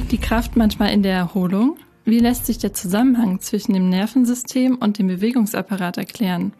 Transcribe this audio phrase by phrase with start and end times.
[0.00, 1.76] Liegt die Kraft manchmal in der Erholung?
[2.06, 6.54] Wie lässt sich der Zusammenhang zwischen dem Nervensystem und dem Bewegungsapparat erklären?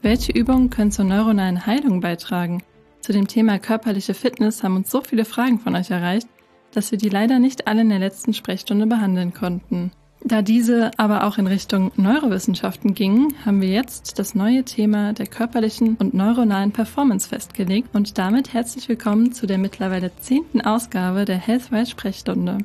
[0.00, 2.62] Welche Übungen können zur neuronalen Heilung beitragen?
[3.02, 6.26] Zu dem Thema körperliche Fitness haben uns so viele Fragen von euch erreicht,
[6.72, 9.90] dass wir die leider nicht alle in der letzten Sprechstunde behandeln konnten.
[10.24, 15.26] Da diese aber auch in Richtung Neurowissenschaften gingen, haben wir jetzt das neue Thema der
[15.26, 21.36] körperlichen und neuronalen Performance festgelegt und damit herzlich willkommen zu der mittlerweile zehnten Ausgabe der
[21.36, 22.64] Healthwise Sprechstunde.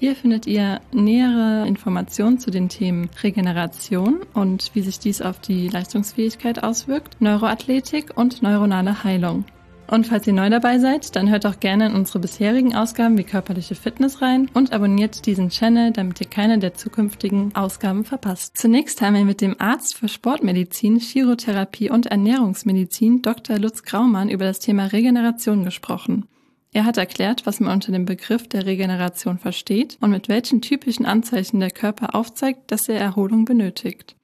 [0.00, 5.68] Hier findet ihr nähere Informationen zu den Themen Regeneration und wie sich dies auf die
[5.68, 9.44] Leistungsfähigkeit auswirkt, Neuroathletik und neuronale Heilung.
[9.90, 13.24] Und falls ihr neu dabei seid, dann hört auch gerne in unsere bisherigen Ausgaben wie
[13.24, 18.56] körperliche Fitness rein und abonniert diesen Channel, damit ihr keine der zukünftigen Ausgaben verpasst.
[18.56, 23.58] Zunächst haben wir mit dem Arzt für Sportmedizin, Chirotherapie und Ernährungsmedizin Dr.
[23.58, 26.28] Lutz Graumann über das Thema Regeneration gesprochen.
[26.72, 31.06] Er hat erklärt, was man unter dem Begriff der Regeneration versteht und mit welchen typischen
[31.06, 34.16] Anzeichen der Körper aufzeigt, dass er Erholung benötigt.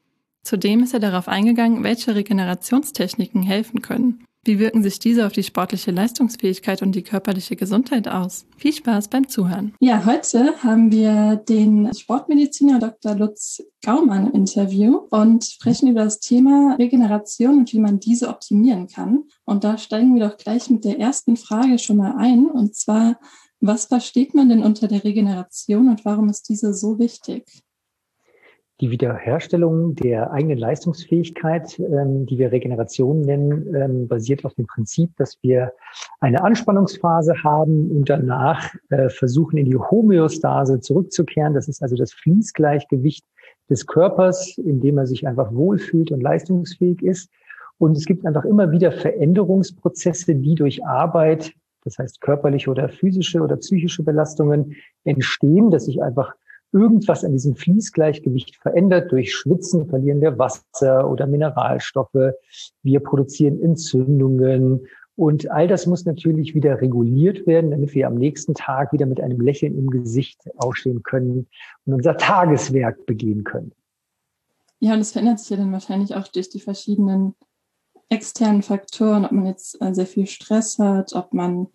[0.43, 4.25] Zudem ist er darauf eingegangen, welche Regenerationstechniken helfen können.
[4.47, 8.45] Wie wirken sich diese auf die sportliche Leistungsfähigkeit und die körperliche Gesundheit aus?
[8.59, 9.75] Viel Spaß beim Zuhören.
[9.81, 13.15] Ja, heute haben wir den Sportmediziner Dr.
[13.15, 18.87] Lutz Gaumann im Interview und sprechen über das Thema Regeneration und wie man diese optimieren
[18.87, 19.25] kann.
[19.47, 22.47] Und da steigen wir doch gleich mit der ersten Frage schon mal ein.
[22.47, 23.19] Und zwar,
[23.61, 27.64] was versteht man denn unter der Regeneration und warum ist diese so wichtig?
[28.81, 35.17] Die Wiederherstellung der eigenen Leistungsfähigkeit, ähm, die wir Regeneration nennen, ähm, basiert auf dem Prinzip,
[35.17, 35.73] dass wir
[36.21, 41.55] eine Anspannungsphase haben und danach äh, versuchen, in die Homöostase zurückzukehren.
[41.55, 43.25] Das ist also das Fließgleichgewicht
[43.71, 47.31] des Körpers, in dem er sich einfach wohlfühlt und leistungsfähig ist.
[47.79, 51.53] Und es gibt einfach immer wieder Veränderungsprozesse, die durch Arbeit,
[51.85, 54.75] das heißt körperliche oder physische oder psychische Belastungen
[55.05, 56.35] entstehen, dass sich einfach
[56.75, 59.13] irgendwas an diesem Fließgleichgewicht verändert.
[59.13, 62.35] Durch Schwitzen verlieren wir Wasser oder Mineralstoffe.
[62.83, 64.87] Wir produzieren Entzündungen.
[65.17, 69.21] Und all das muss natürlich wieder reguliert werden, damit wir am nächsten Tag wieder mit
[69.21, 71.47] einem Lächeln im Gesicht aufstehen können
[71.87, 73.73] und unser Tageswerk begehen können.
[74.81, 77.37] Ja, und das verändert sich ja dann wahrscheinlich auch durch die verschiedenen
[78.09, 81.69] externen Faktoren, ob man jetzt äh, sehr viel Stress hat, ob man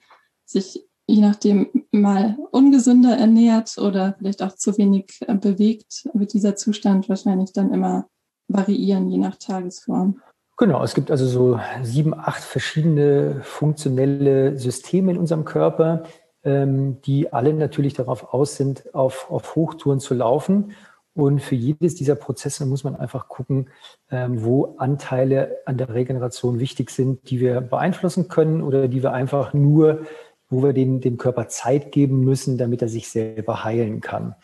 [0.45, 6.55] sich je nachdem mal ungesünder ernährt oder vielleicht auch zu wenig äh, bewegt, wird dieser
[6.55, 8.05] Zustand wahrscheinlich dann immer
[8.47, 10.21] variieren, je nach Tagesform.
[10.57, 16.03] Genau, es gibt also so sieben, acht verschiedene funktionelle Systeme in unserem Körper,
[16.43, 20.73] ähm, die alle natürlich darauf aus sind, auf, auf Hochtouren zu laufen.
[21.13, 23.69] Und für jedes dieser Prozesse muss man einfach gucken,
[24.11, 29.11] ähm, wo Anteile an der Regeneration wichtig sind, die wir beeinflussen können oder die wir
[29.11, 30.01] einfach nur
[30.49, 34.35] wo wir dem, dem Körper Zeit geben müssen, damit er sich selber heilen kann.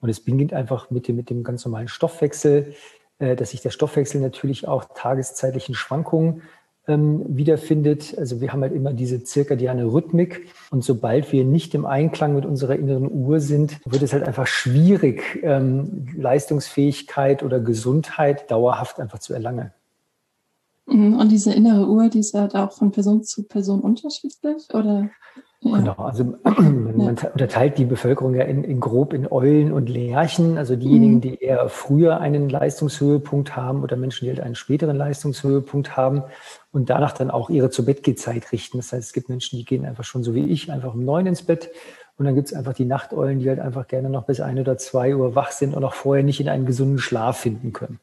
[0.00, 2.74] Und es beginnt einfach mit dem, mit dem ganz normalen Stoffwechsel,
[3.18, 6.42] äh, dass sich der Stoffwechsel natürlich auch tageszeitlichen Schwankungen
[6.86, 8.16] ähm, wiederfindet.
[8.16, 10.48] Also wir haben halt immer diese zirkadiane Rhythmik.
[10.70, 14.46] Und sobald wir nicht im Einklang mit unserer inneren Uhr sind, wird es halt einfach
[14.46, 19.72] schwierig, ähm, Leistungsfähigkeit oder Gesundheit dauerhaft einfach zu erlangen.
[20.86, 21.16] Mhm.
[21.16, 25.10] Und diese innere Uhr, die ist halt auch von Person zu Person unterschiedlich, oder?
[25.60, 30.76] Genau, also man, unterteilt die Bevölkerung ja in, in, grob in Eulen und Lerchen, also
[30.76, 31.20] diejenigen, mhm.
[31.20, 36.22] die eher früher einen Leistungshöhepunkt haben oder Menschen, die halt einen späteren Leistungshöhepunkt haben
[36.70, 38.78] und danach dann auch ihre zu Bett Zeit richten.
[38.78, 41.26] Das heißt, es gibt Menschen, die gehen einfach schon so wie ich, einfach um neun
[41.26, 41.70] ins Bett
[42.18, 44.76] und dann gibt es einfach die Nachteulen, die halt einfach gerne noch bis ein oder
[44.76, 47.98] zwei Uhr wach sind und auch vorher nicht in einen gesunden Schlaf finden können.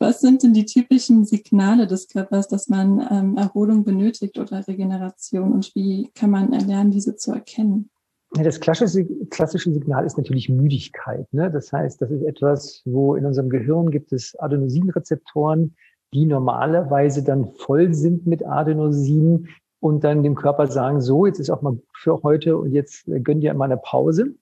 [0.00, 5.52] Was sind denn die typischen Signale des Körpers, dass man ähm, Erholung benötigt oder Regeneration
[5.52, 7.90] und wie kann man erlernen, diese zu erkennen?
[8.32, 11.26] Das klassische, Signal ist natürlich Müdigkeit.
[11.32, 11.50] Ne?
[11.50, 15.74] Das heißt, das ist etwas, wo in unserem Gehirn gibt es Adenosinrezeptoren,
[16.12, 19.48] die normalerweise dann voll sind mit Adenosin
[19.80, 23.20] und dann dem Körper sagen, so, jetzt ist auch mal für heute und jetzt äh,
[23.20, 24.34] gönn dir mal eine Pause.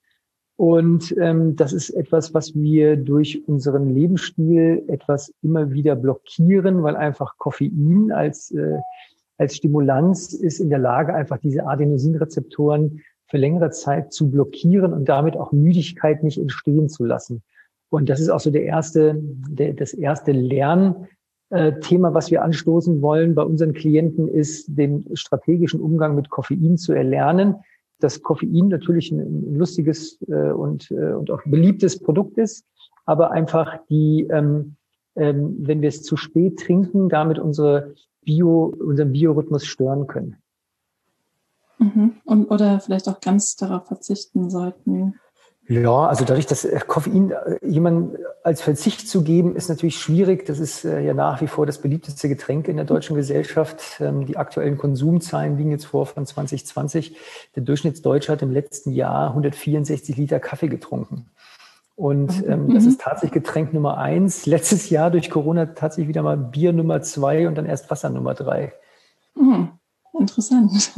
[0.57, 6.97] Und ähm, das ist etwas, was wir durch unseren Lebensstil etwas immer wieder blockieren, weil
[6.97, 8.79] einfach Koffein als, äh,
[9.37, 15.07] als Stimulanz ist in der Lage, einfach diese Adenosinrezeptoren für längere Zeit zu blockieren und
[15.07, 17.43] damit auch Müdigkeit nicht entstehen zu lassen.
[17.91, 23.03] Und das ist auch so der erste, der, das erste Lernthema, äh, was wir anstoßen
[23.03, 27.57] wollen bei unseren Klienten, ist den strategischen Umgang mit Koffein zu erlernen
[28.01, 32.65] dass Koffein natürlich ein, lustiges äh, und, äh, und auch beliebtes Produkt ist,
[33.05, 34.77] aber einfach die, ähm,
[35.15, 40.37] ähm, wenn wir es zu spät trinken, damit unsere Bio, unseren Biorhythmus stören können.
[41.79, 42.17] Mhm.
[42.25, 45.15] Und, oder vielleicht auch ganz darauf verzichten sollten.
[45.69, 50.47] Ja, also dadurch, dass äh, Koffein äh, jemand als Verzicht zu geben, ist natürlich schwierig.
[50.47, 54.01] Das ist äh, ja nach wie vor das beliebteste Getränk in der deutschen Gesellschaft.
[54.01, 57.17] Ähm, die aktuellen Konsumzahlen liegen jetzt vor von 2020.
[57.57, 61.27] Der Durchschnittsdeutsche hat im letzten Jahr 164 Liter Kaffee getrunken.
[61.97, 62.75] Und ähm, mhm.
[62.75, 64.47] das ist tatsächlich Getränk Nummer eins.
[64.47, 68.35] Letztes Jahr durch Corona tatsächlich wieder mal Bier Nummer zwei und dann erst Wasser Nummer
[68.35, 68.73] drei.
[69.35, 69.71] Mhm.
[70.19, 70.93] Interessant.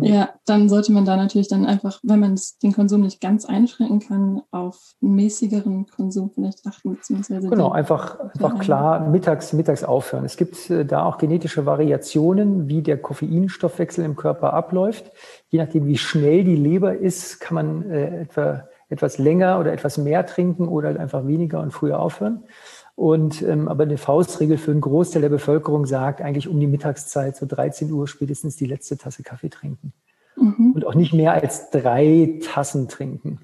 [0.00, 4.00] ja, dann sollte man da natürlich dann einfach, wenn man den Konsum nicht ganz einschränken
[4.00, 6.94] kann, auf mäßigeren Konsum vielleicht achten.
[6.94, 10.24] Beziehungsweise genau, einfach, einfach klar mittags, mittags aufhören.
[10.24, 15.10] Es gibt äh, da auch genetische Variationen, wie der Koffeinstoffwechsel im Körper abläuft.
[15.48, 19.98] Je nachdem, wie schnell die Leber ist, kann man äh, etwa etwas länger oder etwas
[19.98, 22.44] mehr trinken oder einfach weniger und früher aufhören.
[22.96, 27.36] Und ähm, aber eine Faustregel für einen Großteil der Bevölkerung sagt eigentlich um die Mittagszeit,
[27.36, 29.92] so 13 Uhr spätestens die letzte Tasse Kaffee trinken.
[30.36, 30.72] Mhm.
[30.74, 33.40] Und auch nicht mehr als drei Tassen trinken.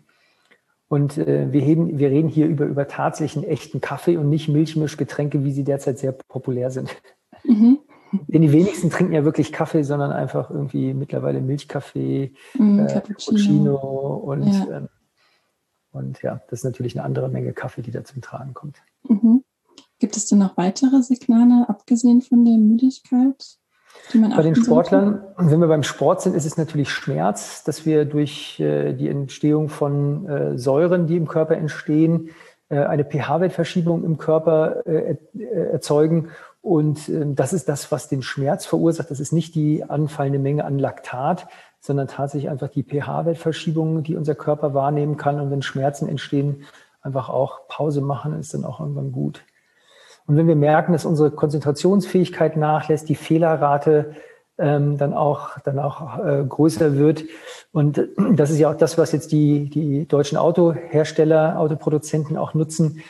[0.89, 5.45] Und äh, wir, reden, wir reden hier über, über tatsächlichen echten Kaffee und nicht Milchmischgetränke,
[5.45, 6.91] wie sie derzeit sehr populär sind.
[7.45, 7.79] Mhm.
[8.29, 13.77] Denn die wenigsten trinken ja wirklich Kaffee, sondern einfach irgendwie mittlerweile Milchkaffee, mm, äh, Cappuccino.
[13.77, 14.77] und, ja.
[14.77, 14.89] Ähm,
[15.93, 18.83] und ja, das ist natürlich eine andere Menge Kaffee, die da zum Tragen kommt.
[19.09, 19.42] Mhm.
[20.03, 23.37] Gibt es denn noch weitere Signale, abgesehen von der Müdigkeit?
[24.13, 25.53] Bei den Sportlern, sollte?
[25.53, 29.69] wenn wir beim Sport sind, ist es natürlich Schmerz, dass wir durch äh, die Entstehung
[29.69, 32.31] von äh, Säuren, die im Körper entstehen,
[32.69, 36.31] äh, eine pH-Wertverschiebung im Körper äh, äh, erzeugen.
[36.63, 39.09] Und ähm, das ist das, was den Schmerz verursacht.
[39.09, 41.47] Das ist nicht die anfallende Menge an Laktat,
[41.79, 45.39] sondern tatsächlich einfach die pH-Wertverschiebung, die unser Körper wahrnehmen kann.
[45.39, 46.65] Und wenn Schmerzen entstehen,
[47.03, 49.45] einfach auch Pause machen, ist dann auch irgendwann gut.
[50.27, 54.15] Und wenn wir merken, dass unsere Konzentrationsfähigkeit nachlässt, die Fehlerrate
[54.59, 57.25] ähm, dann auch, dann auch äh, größer wird.
[57.73, 63.03] Und das ist ja auch das, was jetzt die, die deutschen Autohersteller, Autoproduzenten auch nutzen.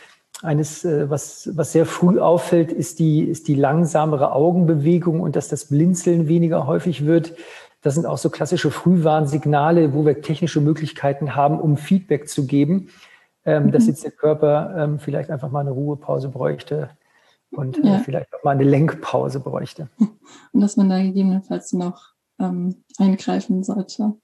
[0.43, 5.49] Eines, äh, was, was sehr früh auffällt, ist die, ist die langsamere Augenbewegung und dass
[5.49, 7.35] das Blinzeln weniger häufig wird.
[7.83, 12.89] Das sind auch so klassische Frühwarnsignale, wo wir technische Möglichkeiten haben, um Feedback zu geben
[13.45, 13.73] ähm, mhm.
[13.73, 16.91] dass jetzt der Körper ähm, vielleicht einfach mal eine Ruhepause bräuchte
[17.53, 17.97] und äh, ja.
[17.97, 19.89] äh, vielleicht auch mal eine Lenkpause bräuchte.
[20.53, 24.15] Und dass man da gegebenenfalls noch ähm, eingreifen sollte.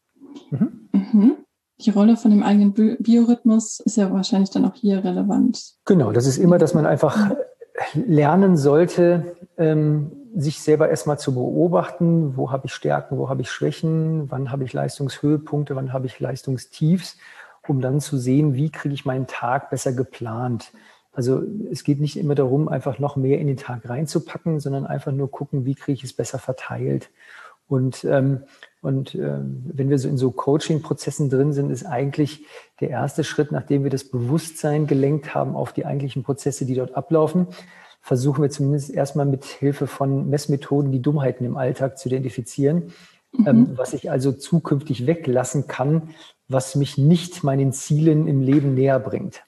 [0.51, 0.89] Mhm.
[0.93, 1.37] Mhm.
[1.81, 5.75] Die Rolle von dem eigenen Bi Biorhythmus ist ja wahrscheinlich dann auch hier relevant.
[5.85, 7.35] Genau, das ist immer, dass man einfach
[7.95, 13.51] lernen sollte, ähm, sich selber erstmal zu beobachten, wo habe ich Stärken, wo habe ich
[13.51, 17.17] Schwächen, wann habe ich Leistungshöhepunkte, wann habe ich Leistungstiefs
[17.69, 20.73] um dann zu sehen, wie kriege ich meinen Tag besser geplant.
[21.19, 21.43] Also
[21.73, 25.29] es geht nicht immer darum, einfach noch mehr in den Tag reinzupacken, sondern einfach nur
[25.29, 27.11] gucken, wie kriege ich es besser verteilt.
[27.67, 28.45] Und, ähm,
[28.83, 32.47] und ähm, wenn wir so in so Coaching-Prozessen drin sind, ist eigentlich
[32.79, 36.95] der erste Schritt, nachdem wir das Bewusstsein gelenkt haben auf die eigentlichen Prozesse, die dort
[36.95, 37.49] ablaufen,
[38.01, 42.93] versuchen wir zumindest erstmal mit Hilfe von Messmethoden die Dummheiten im Alltag zu identifizieren,
[43.33, 43.47] mhm.
[43.49, 46.11] ähm, was ich also zukünftig weglassen kann,
[46.47, 49.43] was mich nicht meinen Zielen im Leben näher bringt.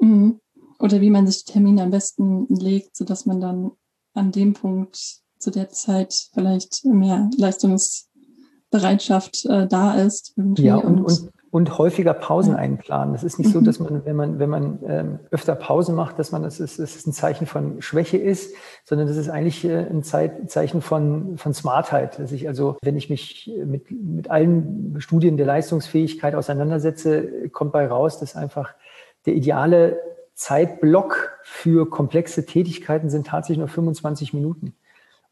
[0.00, 0.40] Mhm.
[0.78, 3.72] Oder wie man sich Termine am besten legt, sodass man dann
[4.14, 4.98] an dem Punkt
[5.38, 10.34] zu der Zeit vielleicht mehr Leistungsbereitschaft äh, da ist.
[10.56, 13.12] Ja, und, und, und häufiger Pausen einplanen.
[13.12, 13.64] Das ist nicht so, mhm.
[13.64, 16.96] dass man, wenn man, wenn man ähm, öfter Pause macht, dass man das ist, das
[16.96, 18.54] ist ein Zeichen von Schwäche ist,
[18.84, 22.18] sondern das ist eigentlich äh, ein Zeit, Zeichen von, von Smartheit.
[22.18, 27.86] Dass ich also, wenn ich mich mit, mit allen Studien der Leistungsfähigkeit auseinandersetze, kommt bei
[27.86, 28.74] raus, dass einfach
[29.26, 29.98] der ideale
[30.34, 34.74] Zeitblock für komplexe Tätigkeiten sind tatsächlich nur 25 Minuten.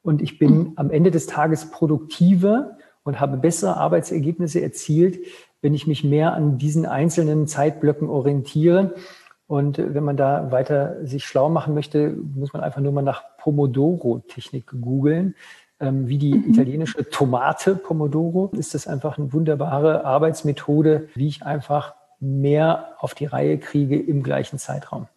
[0.03, 0.73] Und ich bin mhm.
[0.77, 5.19] am Ende des Tages produktiver und habe bessere Arbeitsergebnisse erzielt,
[5.61, 8.95] wenn ich mich mehr an diesen einzelnen Zeitblöcken orientiere.
[9.47, 13.23] Und wenn man da weiter sich schlau machen möchte, muss man einfach nur mal nach
[13.39, 15.35] Pomodoro-Technik googeln.
[15.79, 16.51] Ähm, wie die mhm.
[16.53, 23.26] italienische Tomate Pomodoro ist das einfach eine wunderbare Arbeitsmethode, wie ich einfach mehr auf die
[23.26, 25.09] Reihe kriege im gleichen Zeitraum.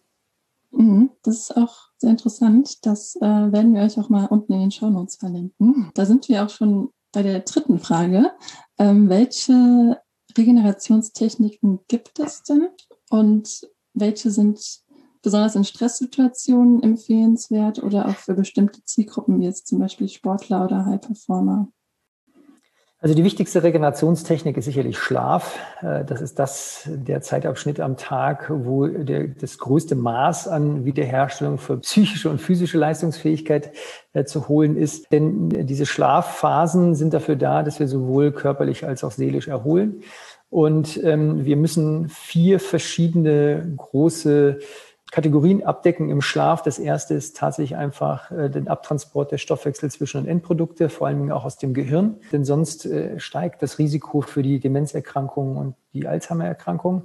[0.72, 1.10] Mhm.
[1.22, 2.84] Das ist auch sehr interessant.
[2.84, 5.90] Das äh, werden wir euch auch mal unten in den Show Notes verlinken.
[5.94, 8.32] Da sind wir auch schon bei der dritten Frage.
[8.78, 10.00] Ähm, welche
[10.36, 12.68] Regenerationstechniken gibt es denn
[13.08, 14.82] und welche sind
[15.22, 20.84] besonders in Stresssituationen empfehlenswert oder auch für bestimmte Zielgruppen, wie jetzt zum Beispiel Sportler oder
[20.84, 21.68] High Performer?
[22.98, 25.58] Also die wichtigste Regenerationstechnik ist sicherlich Schlaf.
[25.82, 31.58] Äh, das ist das, der Zeitabschnitt am Tag, wo der, das größte Maß an Wiederherstellung
[31.58, 33.72] für psychische und physische Leistungsfähigkeit
[34.14, 35.12] äh, zu holen ist.
[35.12, 40.02] Denn diese Schlafphasen sind dafür da, dass wir sowohl körperlich als auch seelisch erholen.
[40.48, 44.60] Und ähm, wir müssen vier verschiedene große
[45.12, 46.62] Kategorien abdecken im Schlaf.
[46.62, 51.30] Das erste ist tatsächlich einfach äh, den Abtransport der Stoffwechsel zwischen und Endprodukte, vor allem
[51.30, 52.16] auch aus dem Gehirn.
[52.32, 57.04] Denn sonst äh, steigt das Risiko für die Demenzerkrankungen und die Alzheimer-Erkrankung.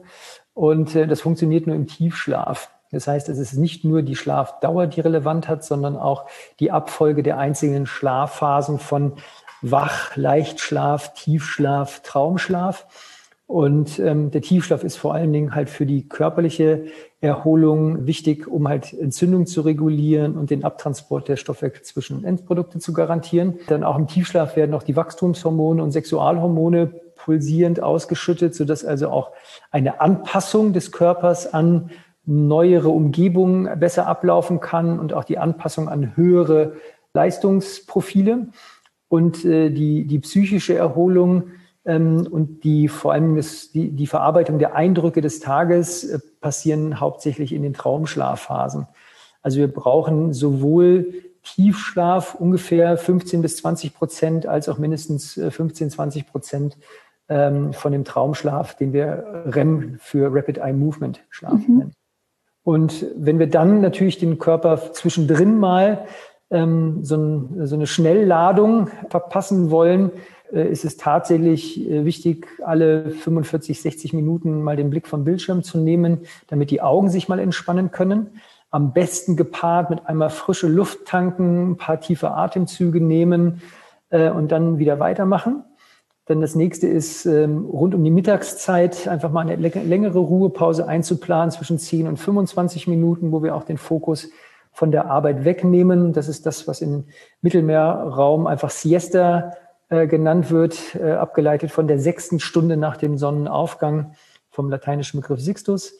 [0.53, 2.71] Und äh, das funktioniert nur im Tiefschlaf.
[2.91, 6.25] Das heißt, es ist nicht nur die Schlafdauer, die relevant hat, sondern auch
[6.59, 9.13] die Abfolge der einzelnen Schlafphasen von
[9.61, 12.87] Wach, Leichtschlaf, Tiefschlaf, Traumschlaf.
[13.47, 16.85] Und ähm, der Tiefschlaf ist vor allen Dingen halt für die körperliche
[17.21, 22.93] Erholung wichtig, um halt Entzündung zu regulieren und den Abtransport der Stoffwechsel zwischen Endprodukte zu
[22.93, 23.59] garantieren.
[23.67, 29.31] Dann auch im Tiefschlaf werden auch die Wachstumshormone und Sexualhormone pulsierend ausgeschüttet, sodass also auch
[29.69, 31.91] eine Anpassung des Körpers an
[32.25, 36.73] neuere Umgebungen besser ablaufen kann und auch die Anpassung an höhere
[37.13, 38.47] Leistungsprofile.
[39.09, 41.51] Und äh, die, die psychische Erholung
[41.83, 47.53] und die vor allem das, die, die Verarbeitung der Eindrücke des Tages äh, passieren hauptsächlich
[47.53, 48.87] in den Traumschlafphasen.
[49.41, 55.89] Also wir brauchen sowohl Tiefschlaf ungefähr 15 bis 20 Prozent als auch mindestens 15, äh,
[55.89, 56.77] 20 Prozent
[57.29, 61.77] ähm, von dem Traumschlaf, den wir REM für Rapid Eye Movement Schlaf mhm.
[61.77, 61.93] nennen.
[62.63, 66.05] Und wenn wir dann natürlich den Körper zwischendrin mal
[66.51, 70.11] ähm, so, ein, so eine Schnellladung verpassen wollen,
[70.51, 75.77] ist es tatsächlich äh, wichtig, alle 45, 60 Minuten mal den Blick vom Bildschirm zu
[75.77, 78.31] nehmen, damit die Augen sich mal entspannen können.
[78.69, 83.61] Am besten gepaart mit einmal frische Luft tanken, ein paar tiefe Atemzüge nehmen
[84.09, 85.63] äh, und dann wieder weitermachen.
[86.25, 91.51] Dann das nächste ist, ähm, rund um die Mittagszeit einfach mal eine längere Ruhepause einzuplanen
[91.51, 94.29] zwischen 10 und 25 Minuten, wo wir auch den Fokus
[94.71, 96.13] von der Arbeit wegnehmen.
[96.13, 97.05] Das ist das, was im
[97.41, 99.53] Mittelmeerraum einfach Siesta
[99.91, 104.13] äh, genannt wird, äh, abgeleitet von der sechsten Stunde nach dem Sonnenaufgang
[104.49, 105.95] vom lateinischen Begriff Sixtus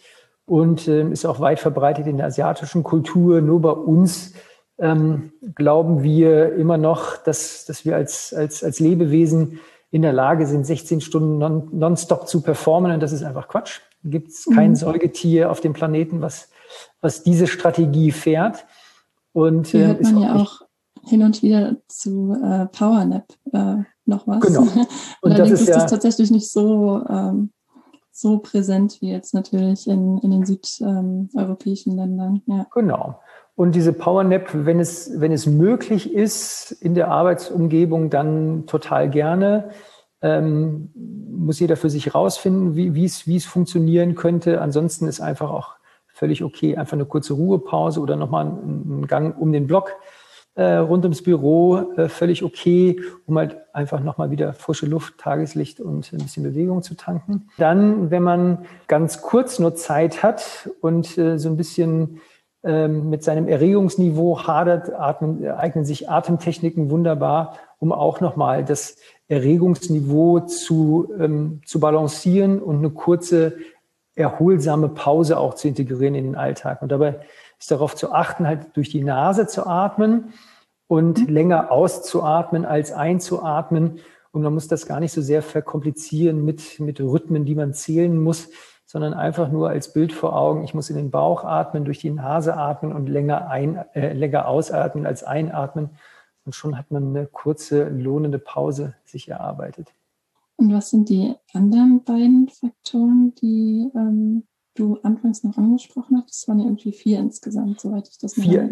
[0.46, 3.42] und äh, ist auch weit verbreitet in der asiatischen Kultur.
[3.42, 4.34] Nur bei uns
[4.80, 9.60] ähm, glauben wir immer noch, dass, dass wir als, als, als Lebewesen
[9.92, 12.94] in der Lage sind, 16 Stunden non, nonstop zu performen.
[12.94, 13.82] Und das ist einfach Quatsch.
[14.06, 14.76] Gibt es kein mhm.
[14.76, 16.50] Säugetier auf dem Planeten, was,
[17.02, 18.66] was diese Strategie fährt.
[19.34, 20.62] Und, äh, hört man ja auch
[21.04, 24.42] hin und wieder zu äh, Powernap äh, noch was.
[24.42, 24.62] Genau.
[25.22, 27.52] Und Allerdings das ist, ist das tatsächlich nicht so, ähm,
[28.12, 32.42] so präsent wie jetzt natürlich in, in den südeuropäischen ähm, Ländern.
[32.46, 32.68] Ja.
[32.74, 33.20] Genau.
[33.56, 39.70] Und diese Powernap, wenn es, wenn es möglich ist in der Arbeitsumgebung, dann total gerne.
[40.22, 44.62] Ähm, muss jeder für sich rausfinden, wie, wie, es, wie es funktionieren könnte.
[44.62, 45.76] Ansonsten ist einfach auch
[46.08, 49.96] völlig okay, einfach eine kurze Ruhepause oder nochmal einen Gang um den Block
[50.56, 55.80] äh, rund ums Büro äh, völlig okay, um halt einfach nochmal wieder frische Luft, Tageslicht
[55.80, 57.50] und ein bisschen Bewegung zu tanken.
[57.58, 62.20] Dann, wenn man ganz kurz nur Zeit hat und äh, so ein bisschen
[62.64, 68.98] ähm, mit seinem Erregungsniveau hadert, atmen, eignen sich Atemtechniken wunderbar, um auch nochmal das
[69.30, 73.54] Erregungsniveau zu, ähm, zu balancieren und eine kurze
[74.16, 76.82] erholsame Pause auch zu integrieren in den Alltag.
[76.82, 77.22] Und dabei
[77.62, 80.34] ist darauf zu achten, halt durch die Nase zu atmen
[80.88, 81.34] und mhm.
[81.34, 84.00] länger auszuatmen als einzuatmen.
[84.32, 88.22] Und man muss das gar nicht so sehr verkomplizieren mit, mit Rhythmen, die man zählen
[88.22, 88.50] muss,
[88.86, 90.64] sondern einfach nur als Bild vor Augen.
[90.64, 94.48] Ich muss in den Bauch atmen, durch die Nase atmen und länger, ein, äh, länger
[94.48, 95.92] ausatmen als einatmen.
[96.46, 99.94] Und schon hat man eine kurze, lohnende Pause sich erarbeitet.
[100.56, 104.44] Und was sind die anderen beiden Faktoren, die ähm,
[104.76, 106.30] du anfangs noch angesprochen hast.
[106.30, 108.70] Das waren ja irgendwie vier insgesamt, soweit ich das Vier.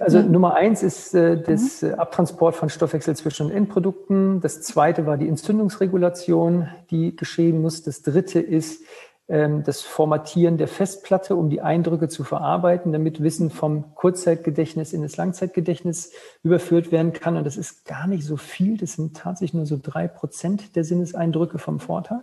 [0.00, 0.24] Also ja.
[0.24, 1.82] Nummer eins ist äh, das.
[1.82, 4.40] Äh, Abtransport von Stoffwechsel zwischen Endprodukten.
[4.40, 7.82] Das zweite war die Entzündungsregulation, die geschehen muss.
[7.82, 8.82] Das dritte ist
[9.26, 15.02] ähm, das Formatieren der Festplatte, um die Eindrücke zu verarbeiten, damit Wissen vom Kurzzeitgedächtnis in
[15.02, 17.36] das Langzeitgedächtnis überführt werden kann.
[17.36, 18.76] Und das ist gar nicht so viel.
[18.76, 22.22] Das sind tatsächlich nur so drei Prozent der Sinneseindrücke vom Vortag.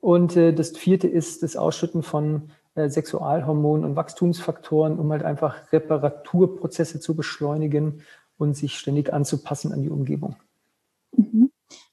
[0.00, 5.72] Und äh, das vierte ist das Ausschütten von äh, Sexualhormonen und Wachstumsfaktoren, um halt einfach
[5.72, 8.02] Reparaturprozesse zu beschleunigen
[8.38, 10.36] und sich ständig anzupassen an die Umgebung.
[11.16, 11.50] Mhm.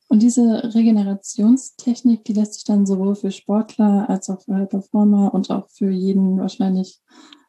[0.09, 5.51] Und diese Regenerationstechnik, die lässt sich dann sowohl für Sportler als auch für Performer und
[5.51, 7.01] auch für jeden wahrscheinlich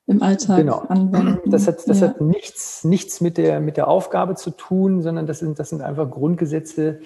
[0.09, 0.79] im Alltag genau.
[0.89, 1.51] anwenden.
[1.51, 2.09] Das hat, das ja.
[2.09, 5.83] hat nichts, nichts mit, der, mit der Aufgabe zu tun, sondern das sind, das sind
[5.83, 7.01] einfach Grundgesetze,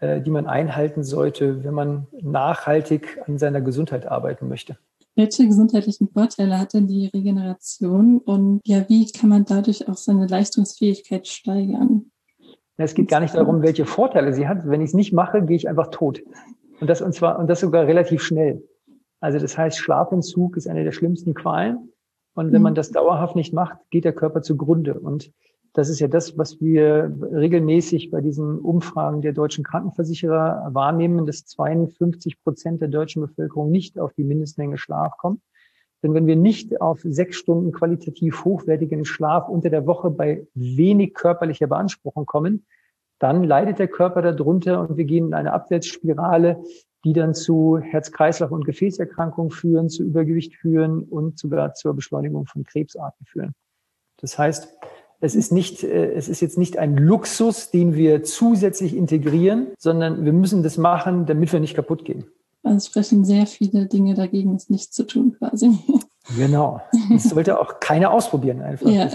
[0.00, 4.76] die man einhalten sollte, wenn man nachhaltig an seiner Gesundheit arbeiten möchte.
[5.14, 10.26] Welche gesundheitlichen Vorteile hat denn die Regeneration und ja, wie kann man dadurch auch seine
[10.26, 12.10] Leistungsfähigkeit steigern?
[12.76, 14.68] Es geht gar nicht darum, welche Vorteile sie hat.
[14.68, 16.22] Wenn ich es nicht mache, gehe ich einfach tot.
[16.80, 18.62] Und das, und zwar, und das sogar relativ schnell.
[19.20, 21.90] Also das heißt, Schlafentzug ist eine der schlimmsten Qualen.
[22.34, 22.76] Und wenn man mhm.
[22.76, 25.00] das dauerhaft nicht macht, geht der Körper zugrunde.
[25.00, 25.32] Und
[25.76, 31.44] das ist ja das, was wir regelmäßig bei diesen Umfragen der deutschen Krankenversicherer wahrnehmen, dass
[31.44, 35.42] 52 Prozent der deutschen Bevölkerung nicht auf die Mindestmenge Schlaf kommt.
[36.02, 41.12] Denn wenn wir nicht auf sechs Stunden qualitativ hochwertigen Schlaf unter der Woche bei wenig
[41.12, 42.64] körperlicher Beanspruchung kommen,
[43.18, 46.62] dann leidet der Körper darunter und wir gehen in eine Abwärtsspirale,
[47.04, 52.64] die dann zu Herz-Kreislauf- und Gefäßerkrankungen führen, zu Übergewicht führen und sogar zur Beschleunigung von
[52.64, 53.52] Krebsarten führen.
[54.18, 54.78] Das heißt,
[55.20, 60.24] es ist nicht, äh, es ist jetzt nicht ein Luxus, den wir zusätzlich integrieren, sondern
[60.24, 62.24] wir müssen das machen, damit wir nicht kaputt gehen.
[62.62, 65.70] Also es sprechen sehr viele Dinge dagegen, es nicht zu tun quasi.
[66.36, 66.80] Genau.
[67.10, 68.88] Das sollte auch keiner ausprobieren einfach.
[68.90, 69.08] Ja.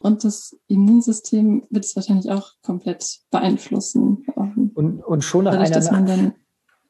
[0.00, 4.26] Und das Immunsystem wird es wahrscheinlich auch komplett beeinflussen.
[4.74, 6.08] Und, und schon nach Dadurch, einer Nacht.
[6.08, 6.32] Dann,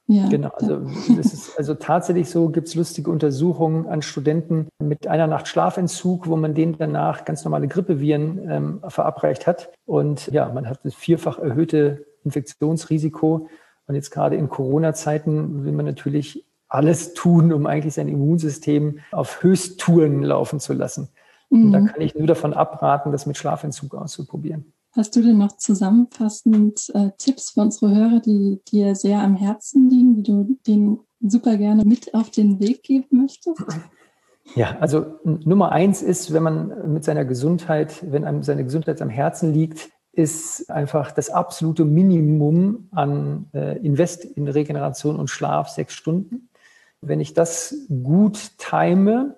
[0.07, 0.83] ja, genau, also
[1.19, 6.29] es ist also tatsächlich so, gibt es lustige Untersuchungen an Studenten mit einer Nacht Schlafentzug,
[6.29, 9.71] wo man denen danach ganz normale Grippeviren ähm, verabreicht hat.
[9.87, 13.49] Und ja, man hat das vierfach erhöhte Infektionsrisiko.
[13.87, 19.43] Und jetzt gerade in Corona-Zeiten will man natürlich alles tun, um eigentlich sein Immunsystem auf
[19.43, 21.09] Höchsttouren laufen zu lassen.
[21.49, 21.67] Mhm.
[21.67, 21.87] Und da mhm.
[21.87, 24.73] kann ich nur davon abraten, das mit Schlafentzug auszuprobieren.
[24.97, 29.91] Hast du denn noch zusammenfassend äh, Tipps für unsere Hörer, die dir sehr am Herzen
[29.91, 33.61] liegen, die du denen super gerne mit auf den Weg geben möchtest?
[34.55, 39.09] Ja, also Nummer eins ist, wenn man mit seiner Gesundheit, wenn einem seine Gesundheit am
[39.09, 45.95] Herzen liegt, ist einfach das absolute Minimum an äh, Invest in Regeneration und Schlaf sechs
[45.95, 46.51] Stunden.
[47.01, 49.35] Wenn ich das gut time,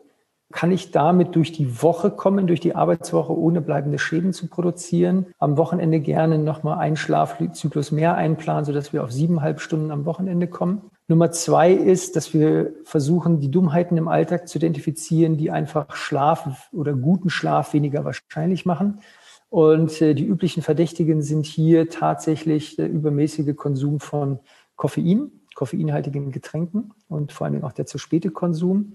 [0.53, 5.27] kann ich damit durch die Woche kommen, durch die Arbeitswoche, ohne bleibende Schäden zu produzieren.
[5.39, 10.47] Am Wochenende gerne nochmal einen Schlafzyklus mehr einplanen, sodass wir auf siebeneinhalb Stunden am Wochenende
[10.47, 10.83] kommen.
[11.09, 16.69] Nummer zwei ist, dass wir versuchen, die Dummheiten im Alltag zu identifizieren, die einfach Schlaf
[16.73, 19.01] oder guten Schlaf weniger wahrscheinlich machen.
[19.49, 24.41] Und äh, die üblichen Verdächtigen sind hier tatsächlich der übermäßige Konsum von
[24.75, 28.95] Koffein, koffeinhaltigen Getränken und vor allen Dingen auch der zu späte Konsum.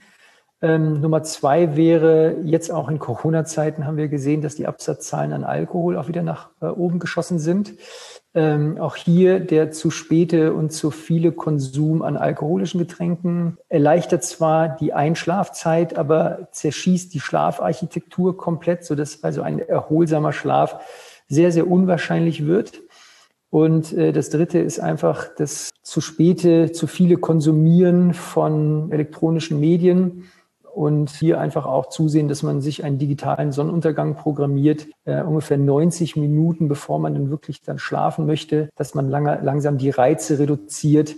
[0.64, 5.44] Ähm, Nummer zwei wäre, jetzt auch in Corona-Zeiten haben wir gesehen, dass die Absatzzahlen an
[5.44, 7.74] Alkohol auch wieder nach äh, oben geschossen sind.
[8.34, 14.70] Ähm, auch hier der zu späte und zu viele Konsum an alkoholischen Getränken erleichtert zwar
[14.70, 20.80] die Einschlafzeit, aber zerschießt die Schlafarchitektur komplett, sodass also ein erholsamer Schlaf
[21.28, 22.84] sehr, sehr unwahrscheinlich wird.
[23.50, 30.26] Und äh, das Dritte ist einfach das zu späte, zu viele Konsumieren von elektronischen Medien
[30.74, 36.16] und hier einfach auch zusehen, dass man sich einen digitalen Sonnenuntergang programmiert, äh, ungefähr 90
[36.16, 41.16] Minuten, bevor man dann wirklich dann schlafen möchte, dass man lange, langsam die Reize reduziert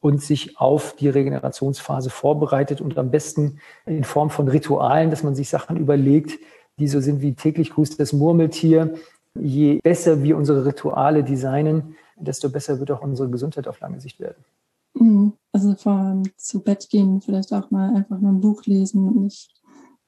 [0.00, 5.34] und sich auf die Regenerationsphase vorbereitet und am besten in Form von Ritualen, dass man
[5.34, 6.38] sich Sachen überlegt,
[6.78, 8.94] die so sind wie täglich grüßt das Murmeltier.
[9.34, 14.20] Je besser wir unsere Rituale designen, desto besser wird auch unsere Gesundheit auf lange Sicht
[14.20, 14.44] werden.
[14.94, 15.34] Mhm.
[15.52, 19.22] Also vor allem zu Bett gehen, vielleicht auch mal einfach nur ein Buch lesen und
[19.22, 19.50] nicht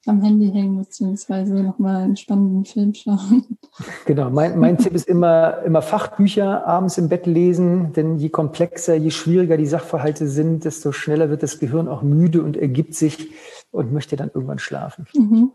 [0.05, 3.45] am Handy hängen, beziehungsweise nochmal einen spannenden Film schauen.
[4.05, 8.95] Genau, mein, mein Tipp ist immer, immer Fachbücher abends im Bett lesen, denn je komplexer,
[8.95, 13.29] je schwieriger die Sachverhalte sind, desto schneller wird das Gehirn auch müde und ergibt sich
[13.69, 15.05] und möchte dann irgendwann schlafen.
[15.13, 15.51] Mhm.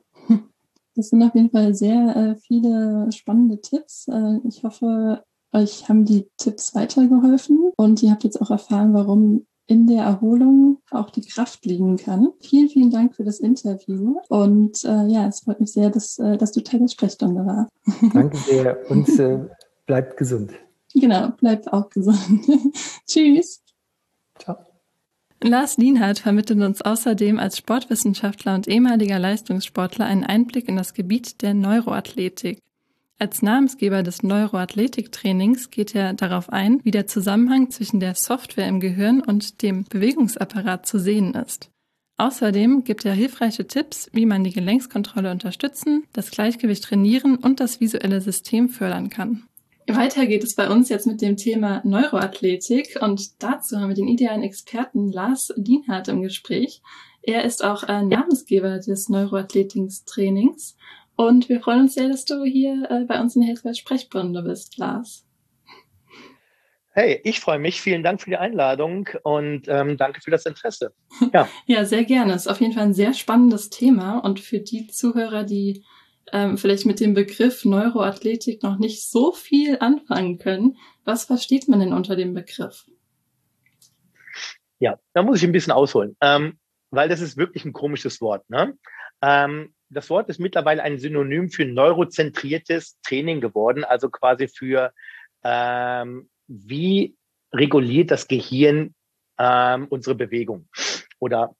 [0.95, 4.07] Das sind auf jeden Fall sehr äh, viele spannende Tipps.
[4.09, 9.47] Äh, ich hoffe, euch haben die Tipps weitergeholfen und ihr habt jetzt auch erfahren, warum
[9.67, 12.29] in der Erholung auch die Kraft liegen kann.
[12.41, 16.37] Vielen, vielen Dank für das Interview und äh, ja, es freut mich sehr, dass, äh,
[16.37, 17.71] dass du Teil der Sprechstunde warst.
[18.13, 19.41] Danke sehr und äh,
[19.87, 20.53] bleibt gesund.
[20.95, 22.19] Genau, bleibt auch gesund.
[23.07, 23.63] Tschüss.
[24.39, 24.57] Ciao.
[25.43, 31.43] Lars Lienhardt vermittelt uns außerdem als Sportwissenschaftler und ehemaliger Leistungssportler einen Einblick in das Gebiet
[31.43, 32.59] der Neuroathletik.
[33.23, 38.81] Als Namensgeber des Neuroathletiktrainings geht er darauf ein, wie der Zusammenhang zwischen der Software im
[38.81, 41.71] Gehirn und dem Bewegungsapparat zu sehen ist.
[42.17, 47.81] Außerdem gibt er hilfreiche Tipps, wie man die Gelenkskontrolle unterstützen, das Gleichgewicht trainieren und das
[47.81, 49.45] visuelle System fördern kann.
[49.87, 54.09] Weiter geht es bei uns jetzt mit dem Thema Neuroathletik und dazu haben wir den
[54.09, 56.83] idealen Experten Lars Lienhardt im Gespräch.
[57.23, 60.75] Er ist auch äh, Namensgeber des Neuroathletiktrainings
[61.17, 64.43] und wir freuen uns sehr, dass du hier äh, bei uns in der Hilfe Sprechstunde
[64.43, 65.27] bist, Lars.
[66.95, 67.81] Hey, ich freue mich.
[67.81, 70.93] Vielen Dank für die Einladung und ähm, danke für das Interesse.
[71.33, 71.49] Ja.
[71.67, 72.35] ja, sehr gerne.
[72.35, 75.85] Es ist auf jeden Fall ein sehr spannendes Thema und für die Zuhörer, die
[76.33, 81.81] ähm, vielleicht mit dem Begriff Neuroathletik noch nicht so viel anfangen können, was versteht man
[81.81, 82.85] denn unter dem Begriff?
[84.79, 86.59] Ja, da muss ich ein bisschen ausholen, ähm,
[86.91, 88.49] weil das ist wirklich ein komisches Wort.
[88.51, 88.77] Ne?
[89.23, 94.93] Ähm, das Wort ist mittlerweile ein Synonym für neurozentriertes Training geworden, also quasi für
[95.45, 97.17] ähm, wie
[97.53, 98.95] reguliert das Gehirn
[99.39, 100.69] ähm, unsere Bewegung.
[101.19, 101.55] Oder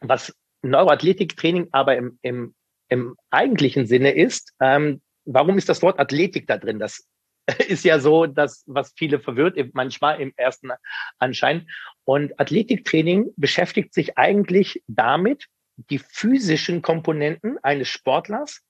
[0.00, 2.54] was Neuroathletiktraining aber im, im,
[2.88, 6.78] im eigentlichen Sinne ist, ähm, warum ist das Wort Athletik da drin?
[6.78, 7.06] Das
[7.68, 10.70] ist ja so, dass was viele verwirrt manchmal im ersten
[11.18, 11.68] Anschein.
[12.04, 18.62] Und Athletiktraining beschäftigt sich eigentlich damit, die physischen Komponenten eines Sportlers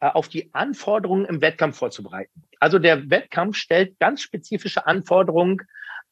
[0.00, 2.44] äh, auf die Anforderungen im Wettkampf vorzubereiten.
[2.60, 5.62] Also der Wettkampf stellt ganz spezifische Anforderungen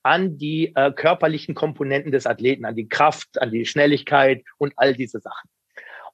[0.02, 4.94] an die äh, körperlichen Komponenten des Athleten, an die Kraft, an die Schnelligkeit und all
[4.94, 5.50] diese Sachen.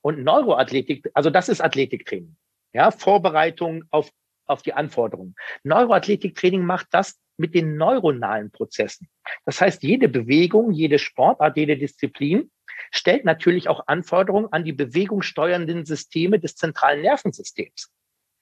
[0.01, 2.37] Und Neuroathletik, also das ist Athletiktraining.
[2.73, 4.11] Ja, Vorbereitung auf,
[4.47, 5.35] auf die Anforderungen.
[5.63, 9.09] Neuroathletiktraining macht das mit den neuronalen Prozessen.
[9.45, 12.51] Das heißt, jede Bewegung, jede Sportart, jede Disziplin
[12.91, 17.91] stellt natürlich auch Anforderungen an die bewegungssteuernden Systeme des zentralen Nervensystems.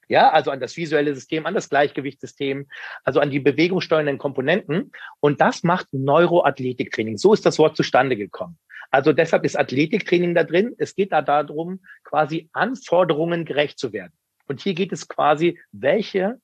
[0.09, 2.66] Ja, also an das visuelle System, an das Gleichgewichtssystem,
[3.05, 4.90] also an die bewegungssteuernden Komponenten.
[5.20, 7.16] Und das macht Neuroathletiktraining.
[7.16, 8.59] So ist das Wort zustande gekommen.
[8.90, 10.74] Also deshalb ist Athletiktraining da drin.
[10.79, 14.12] Es geht da darum, quasi Anforderungen gerecht zu werden.
[14.48, 16.40] Und hier geht es quasi, welche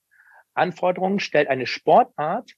[0.54, 2.52] Anforderungen stellt eine Sportart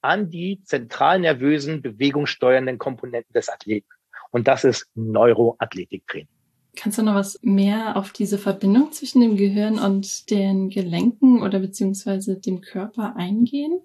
[0.00, 3.88] an die zentral nervösen, bewegungssteuernden Komponenten des Athleten.
[4.30, 6.28] Und das ist Neuroathletiktraining.
[6.76, 11.58] Kannst du noch was mehr auf diese Verbindung zwischen dem Gehirn und den Gelenken oder
[11.58, 13.80] beziehungsweise dem Körper eingehen?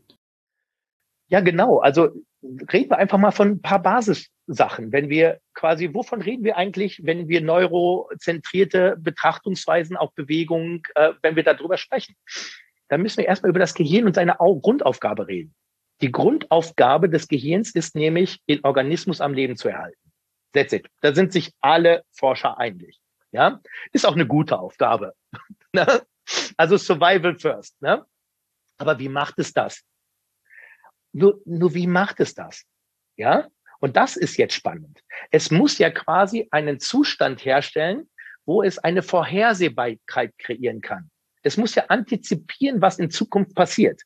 [1.27, 1.79] Ja, genau.
[1.79, 2.09] Also
[2.71, 4.91] reden wir einfach mal von ein paar Basissachen.
[4.91, 11.35] Wenn wir quasi, wovon reden wir eigentlich, wenn wir neurozentrierte Betrachtungsweisen auf Bewegung, äh, wenn
[11.35, 12.15] wir darüber sprechen?
[12.89, 15.55] Dann müssen wir erstmal über das Gehirn und seine Grundaufgabe reden.
[16.01, 20.02] Die Grundaufgabe des Gehirns ist nämlich, den Organismus am Leben zu erhalten.
[20.53, 20.87] That's it.
[21.01, 22.99] Da sind sich alle Forscher einig.
[23.31, 23.61] Ja,
[23.91, 25.15] ist auch eine gute Aufgabe.
[25.75, 26.05] Ne?
[26.55, 27.81] also Survival first.
[27.81, 28.05] Ne?
[28.77, 29.83] Aber wie macht es das?
[31.11, 32.63] Nur, nur wie macht es das?
[33.15, 33.47] Ja,
[33.79, 35.03] und das ist jetzt spannend.
[35.31, 38.09] Es muss ja quasi einen Zustand herstellen,
[38.45, 41.09] wo es eine Vorhersehbarkeit kreieren kann.
[41.41, 44.01] Es muss ja antizipieren, was in Zukunft passiert.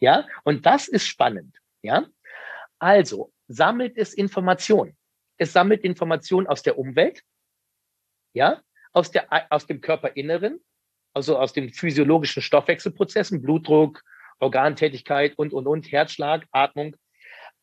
[0.00, 1.56] Ja, und das ist spannend.
[1.82, 2.06] Ja,
[2.78, 4.97] also sammelt es Informationen.
[5.38, 7.22] Es sammelt Informationen aus der Umwelt,
[8.34, 8.60] ja,
[8.92, 10.60] aus, der, aus dem Körperinneren,
[11.14, 14.02] also aus den physiologischen Stoffwechselprozessen, Blutdruck,
[14.40, 16.96] Organtätigkeit und, und, und, Herzschlag, Atmung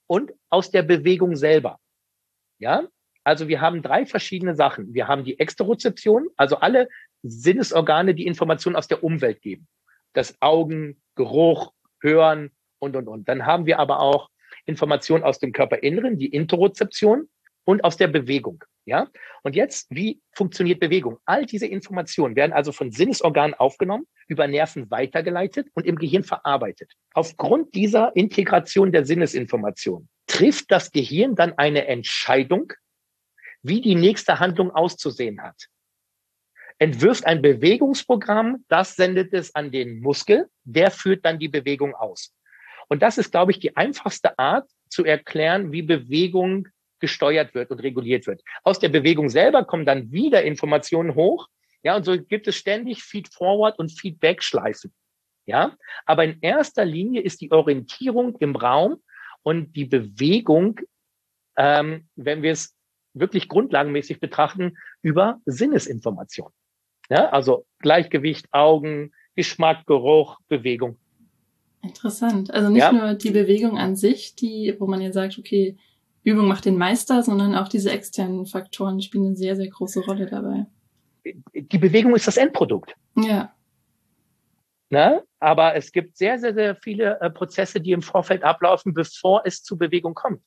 [0.08, 1.80] und aus der Bewegung selber.
[2.60, 2.88] Ja,
[3.24, 4.94] also wir haben drei verschiedene Sachen.
[4.94, 6.88] Wir haben die Exterozeption, also alle
[7.24, 9.68] Sinnesorgane, die Informationen aus der Umwelt geben.
[10.14, 13.28] Das Augen, Geruch, Hören und, und, und.
[13.28, 14.30] Dann haben wir aber auch
[14.66, 17.28] Informationen aus dem Körperinneren, die Interozeption
[17.66, 18.64] und aus der Bewegung.
[18.86, 19.08] Ja?
[19.44, 21.18] Und jetzt, wie funktioniert Bewegung?
[21.26, 26.94] All diese Informationen werden also von Sinnesorganen aufgenommen, über Nerven weitergeleitet und im Gehirn verarbeitet.
[27.14, 32.72] Aufgrund dieser Integration der Sinnesinformation trifft das Gehirn dann eine Entscheidung,
[33.62, 35.68] wie die nächste Handlung auszusehen hat.
[36.78, 42.36] Entwirft ein Bewegungsprogramm, das sendet es an den Muskel, der führt dann die Bewegung aus.
[42.90, 46.68] Und das ist, glaube ich, die einfachste Art zu erklären, wie Bewegung
[47.06, 48.42] gesteuert wird und reguliert wird.
[48.64, 51.48] Aus der Bewegung selber kommen dann wieder Informationen hoch.
[51.84, 54.92] Ja, und so gibt es ständig Feed-Forward und Feedback-Schleifen.
[55.46, 59.04] Ja, aber in erster Linie ist die Orientierung im Raum
[59.44, 60.80] und die Bewegung,
[61.58, 62.76] ähm, wenn wir es
[63.14, 66.50] wirklich grundlagenmäßig betrachten, über Sinnesinformation.
[67.12, 70.98] Ja, also Gleichgewicht, Augen, Geschmack, Geruch, Bewegung.
[71.84, 72.52] Interessant.
[72.52, 72.92] Also nicht ja.
[72.92, 75.78] nur die Bewegung an sich, die, wo man ja sagt, okay,
[76.26, 80.26] Übung macht den Meister, sondern auch diese externen Faktoren spielen eine sehr, sehr große Rolle
[80.26, 80.66] dabei.
[81.54, 82.96] Die Bewegung ist das Endprodukt.
[83.16, 83.54] Ja.
[84.90, 85.24] Ne?
[85.40, 89.64] Aber es gibt sehr, sehr, sehr viele äh, Prozesse, die im Vorfeld ablaufen, bevor es
[89.64, 90.42] zu Bewegung kommt.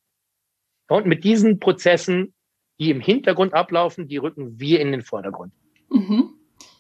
[0.88, 2.34] Und mit diesen Prozessen,
[2.80, 5.52] die im Hintergrund ablaufen, die rücken wir in den Vordergrund.
[5.90, 6.30] Mhm.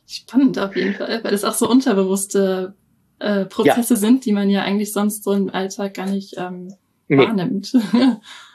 [0.06, 2.74] Spannend auf jeden Fall, weil es auch so unterbewusste
[3.20, 4.00] äh, Prozesse ja.
[4.00, 6.74] sind, die man ja eigentlich sonst so im Alltag gar nicht ähm,
[7.08, 7.74] wahrnimmt.
[7.92, 8.16] Nee.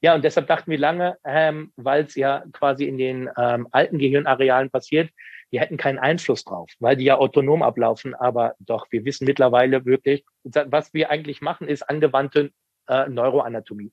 [0.00, 3.98] Ja, und deshalb dachten wir lange, ähm, weil es ja quasi in den ähm, alten
[3.98, 5.10] Gehirnarealen passiert,
[5.50, 8.14] wir hätten keinen Einfluss drauf, weil die ja autonom ablaufen.
[8.14, 12.52] Aber doch, wir wissen mittlerweile wirklich, was wir eigentlich machen, ist angewandte
[12.86, 13.92] äh, Neuroanatomie.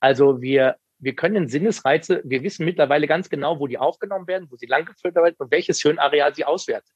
[0.00, 4.56] Also wir, wir können Sinnesreize, wir wissen mittlerweile ganz genau, wo die aufgenommen werden, wo
[4.56, 6.92] sie langgeführt werden und welches Hirnareal sie auswertet.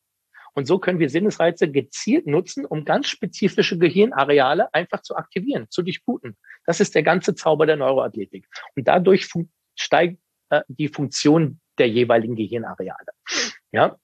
[0.57, 5.83] Und so können wir Sinnesreize gezielt nutzen, um ganz spezifische Gehirnareale einfach zu aktivieren, zu
[5.83, 6.35] durchbluten.
[6.65, 8.49] Das ist der ganze Zauber der Neuroathletik.
[8.75, 9.29] Und dadurch
[9.75, 13.13] steigt äh, die Funktion der jeweiligen Gehirnareale.
[13.71, 13.97] Ja,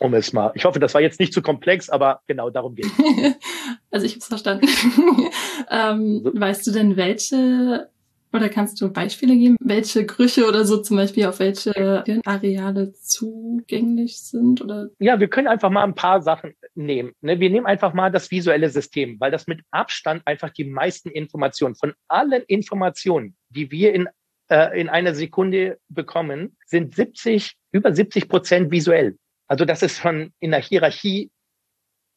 [0.00, 0.52] um es mal.
[0.54, 2.92] Ich hoffe, das war jetzt nicht zu komplex, aber genau darum geht es.
[3.90, 4.66] also ich habe es verstanden.
[5.70, 6.40] ähm, so.
[6.40, 7.90] Weißt du denn, welche
[8.32, 14.20] oder kannst du Beispiele geben, welche Gerüche oder so zum Beispiel auf welche Areale zugänglich
[14.20, 14.60] sind?
[14.60, 14.88] Oder?
[14.98, 17.12] Ja, wir können einfach mal ein paar Sachen nehmen.
[17.20, 17.40] Ne?
[17.40, 21.74] Wir nehmen einfach mal das visuelle System, weil das mit Abstand einfach die meisten Informationen
[21.74, 24.08] von allen Informationen, die wir in
[24.50, 29.18] äh, in einer Sekunde bekommen, sind 70, über 70 Prozent visuell.
[29.46, 31.30] Also das ist schon in der Hierarchie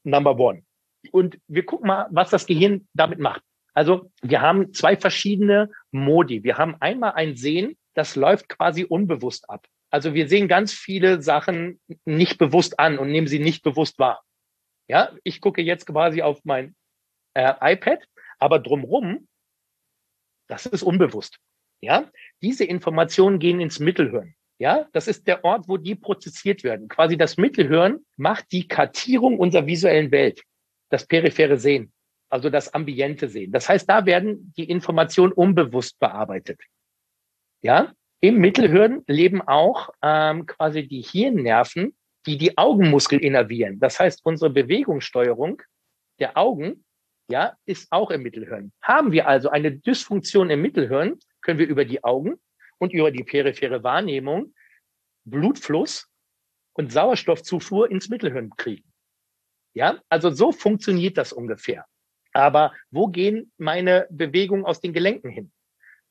[0.04, 0.63] Number One.
[1.12, 3.41] Und wir gucken mal, was das Gehirn damit macht.
[3.73, 6.43] Also wir haben zwei verschiedene Modi.
[6.43, 9.67] Wir haben einmal ein Sehen, das läuft quasi unbewusst ab.
[9.89, 14.23] Also wir sehen ganz viele Sachen nicht bewusst an und nehmen sie nicht bewusst wahr.
[14.88, 16.75] Ja, ich gucke jetzt quasi auf mein
[17.34, 18.03] äh, iPad,
[18.39, 19.27] aber drumrum,
[20.47, 21.39] das ist unbewusst.
[21.81, 22.10] Ja,
[22.41, 24.36] diese Informationen gehen ins Mittelhirn.
[24.60, 26.88] Ja, das ist der Ort, wo die prozessiert werden.
[26.88, 30.43] Quasi das Mittelhirn macht die Kartierung unserer visuellen Welt,
[30.89, 31.91] das periphere Sehen,
[32.31, 33.51] also das ambiente Sehen.
[33.51, 36.61] Das heißt, da werden die Informationen unbewusst bearbeitet.
[37.61, 43.79] Ja, im Mittelhirn leben auch ähm, quasi die Hirnnerven, die die Augenmuskel innervieren.
[43.79, 45.61] Das heißt, unsere Bewegungssteuerung
[46.19, 46.85] der Augen,
[47.29, 48.71] ja, ist auch im Mittelhirn.
[48.81, 52.35] Haben wir also eine Dysfunktion im Mittelhirn, können wir über die Augen
[52.77, 54.53] und über die periphere Wahrnehmung
[55.23, 56.07] Blutfluss
[56.73, 58.91] und Sauerstoffzufuhr ins Mittelhirn kriegen.
[59.73, 61.85] Ja, also so funktioniert das ungefähr.
[62.33, 65.51] Aber wo gehen meine Bewegungen aus den Gelenken hin?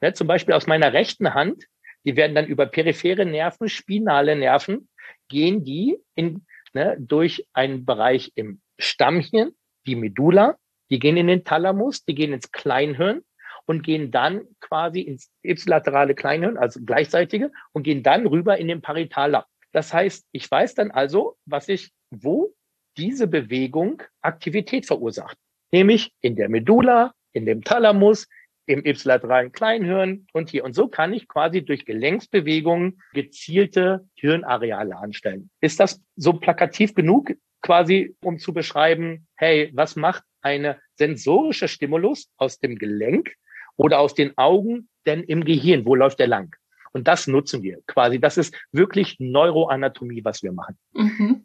[0.01, 1.67] Ja, zum Beispiel aus meiner rechten Hand,
[2.05, 4.89] die werden dann über periphere Nerven, spinale Nerven,
[5.29, 9.53] gehen die in, ne, durch einen Bereich im Stammhirn,
[9.87, 10.57] die Medulla,
[10.91, 13.23] die gehen in den Thalamus, die gehen ins Kleinhirn
[13.67, 18.83] und gehen dann quasi ins ipsilaterale Kleinhirn, also gleichzeitige, und gehen dann rüber in den
[18.83, 19.47] Parietalab.
[19.73, 22.55] Das heißt, ich weiß dann also, was ich, wo
[22.97, 25.39] diese Bewegung Aktivität verursacht.
[25.73, 28.27] Nämlich in der Medulla, in dem Thalamus,
[28.67, 30.65] im ipsilateralen Kleinhirn und hier.
[30.65, 35.51] Und so kann ich quasi durch Gelenksbewegungen gezielte Hirnareale anstellen.
[35.61, 42.31] Ist das so plakativ genug, quasi, um zu beschreiben, hey, was macht eine sensorische Stimulus
[42.37, 43.35] aus dem Gelenk
[43.77, 45.85] oder aus den Augen denn im Gehirn?
[45.85, 46.55] Wo läuft der lang?
[46.93, 48.21] Und das nutzen wir quasi.
[48.21, 50.79] Das ist wirklich Neuroanatomie, was wir machen.
[50.93, 51.45] Mhm.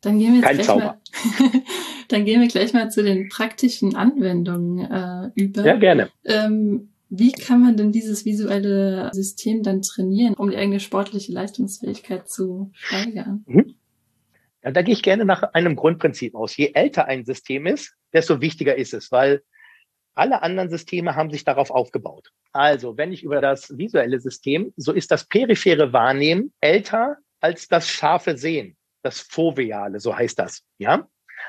[0.00, 0.84] Dann gehen wir Kein Zauber.
[0.84, 1.00] Mal,
[2.08, 5.64] dann gehen wir gleich mal zu den praktischen Anwendungen äh, über.
[5.64, 6.10] Ja, gerne.
[6.24, 12.28] Ähm, wie kann man denn dieses visuelle System dann trainieren, um die eigene sportliche Leistungsfähigkeit
[12.28, 13.44] zu steigern?
[13.46, 13.74] Mhm.
[14.62, 16.56] Ja, da gehe ich gerne nach einem Grundprinzip aus.
[16.56, 19.42] Je älter ein System ist, desto wichtiger ist es, weil
[20.14, 22.32] alle anderen Systeme haben sich darauf aufgebaut.
[22.52, 27.88] Also, wenn ich über das visuelle System, so ist das periphere Wahrnehmen älter als das
[27.88, 31.08] scharfe Sehen, das Foveale, so heißt das, ja?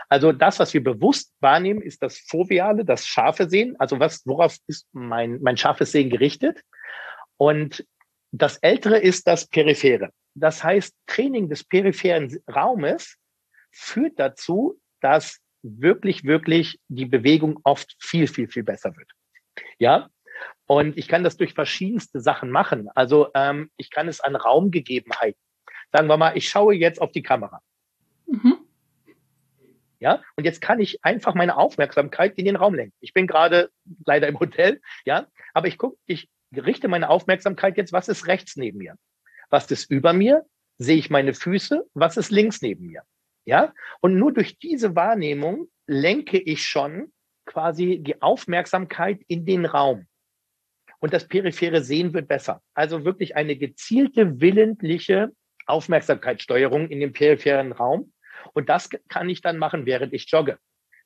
[0.10, 3.76] Also das, was wir bewusst wahrnehmen, ist das Foveale, das scharfe Sehen.
[3.80, 6.62] Also was, worauf ist mein, mein scharfes Sehen gerichtet?
[7.38, 7.86] Und
[8.32, 10.10] das Ältere ist das Periphere.
[10.34, 13.18] Das heißt, Training des peripheren Raumes
[13.72, 19.12] führt dazu, dass wirklich, wirklich die Bewegung oft viel, viel, viel besser wird.
[19.78, 20.10] Ja,
[20.68, 22.90] und ich kann das durch verschiedenste Sachen machen.
[22.96, 25.40] Also ähm, ich kann es an Raumgegebenheiten.
[25.92, 27.62] Sagen wir mal, ich schaue jetzt auf die Kamera.
[30.00, 32.96] Ja, und jetzt kann ich einfach meine Aufmerksamkeit in den Raum lenken.
[33.02, 33.70] Ich bin gerade
[34.06, 38.56] leider im Hotel, ja, aber ich gucke, ich richte meine Aufmerksamkeit jetzt, was ist rechts
[38.56, 38.96] neben mir?
[39.50, 40.46] Was ist über mir?
[40.78, 41.86] Sehe ich meine Füße?
[41.94, 43.04] Was ist links neben mir?
[43.46, 47.12] Ja, und nur durch diese Wahrnehmung lenke ich schon
[47.46, 50.08] quasi die Aufmerksamkeit in den Raum.
[51.00, 52.62] Und das periphere Sehen wird besser.
[52.74, 55.32] Also wirklich eine gezielte, willentliche
[55.66, 58.14] Aufmerksamkeitssteuerung in dem peripheren Raum.
[58.54, 60.58] Und das kann ich dann machen, während ich jogge,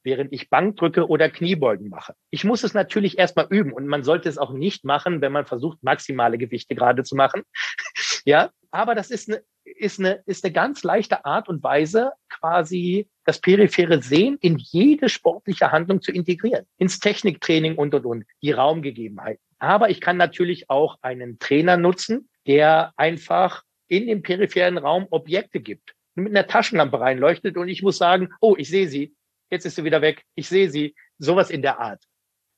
[0.04, 2.14] während ich Bankdrücke oder Kniebeugen mache.
[2.30, 5.46] Ich muss es natürlich erstmal üben und man sollte es auch nicht machen, wenn man
[5.46, 7.44] versucht, maximale Gewichte gerade zu machen.
[8.26, 13.08] ja, aber das ist eine ist eine, ist eine ganz leichte Art und Weise, quasi
[13.26, 16.66] das periphere Sehen in jede sportliche Handlung zu integrieren.
[16.78, 19.42] Ins Techniktraining und, und, und, die Raumgegebenheiten.
[19.60, 25.62] Aber ich kann natürlich auch einen Trainer nutzen, der einfach in dem peripheren Raum Objekte
[25.62, 29.16] gibt, mit einer Taschenlampe reinleuchtet und ich muss sagen, oh, ich sehe sie,
[29.50, 32.04] jetzt ist sie wieder weg, ich sehe sie, sowas in der Art.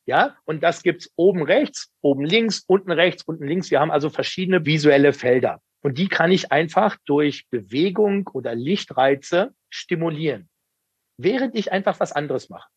[0.07, 3.71] Ja, und das gibt's oben rechts, oben links, unten rechts, unten links.
[3.71, 5.61] Wir haben also verschiedene visuelle Felder.
[5.81, 10.49] Und die kann ich einfach durch Bewegung oder Lichtreize stimulieren,
[11.17, 12.67] während ich einfach was anderes mache.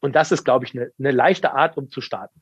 [0.00, 2.40] Und das ist, glaube ich, eine, eine leichte Art, um zu starten.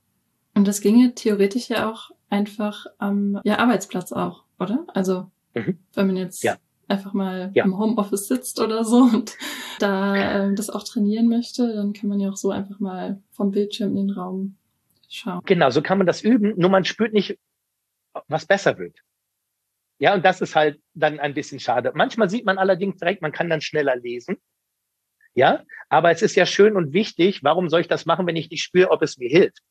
[0.54, 4.86] Und das ginge theoretisch ja auch einfach am ja, Arbeitsplatz auch, oder?
[4.88, 5.78] Also mhm.
[5.94, 6.56] wenn man jetzt ja.
[6.88, 7.64] Einfach mal ja.
[7.64, 9.36] im Homeoffice sitzt oder so und
[9.78, 13.50] da ähm, das auch trainieren möchte, dann kann man ja auch so einfach mal vom
[13.50, 14.56] Bildschirm in den Raum
[15.08, 15.42] schauen.
[15.44, 17.38] Genau, so kann man das üben, nur man spürt nicht,
[18.26, 18.96] was besser wird.
[19.98, 21.92] Ja, und das ist halt dann ein bisschen schade.
[21.94, 24.36] Manchmal sieht man allerdings direkt, man kann dann schneller lesen.
[25.34, 27.44] Ja, aber es ist ja schön und wichtig.
[27.44, 29.62] Warum soll ich das machen, wenn ich nicht spüre, ob es mir hilft?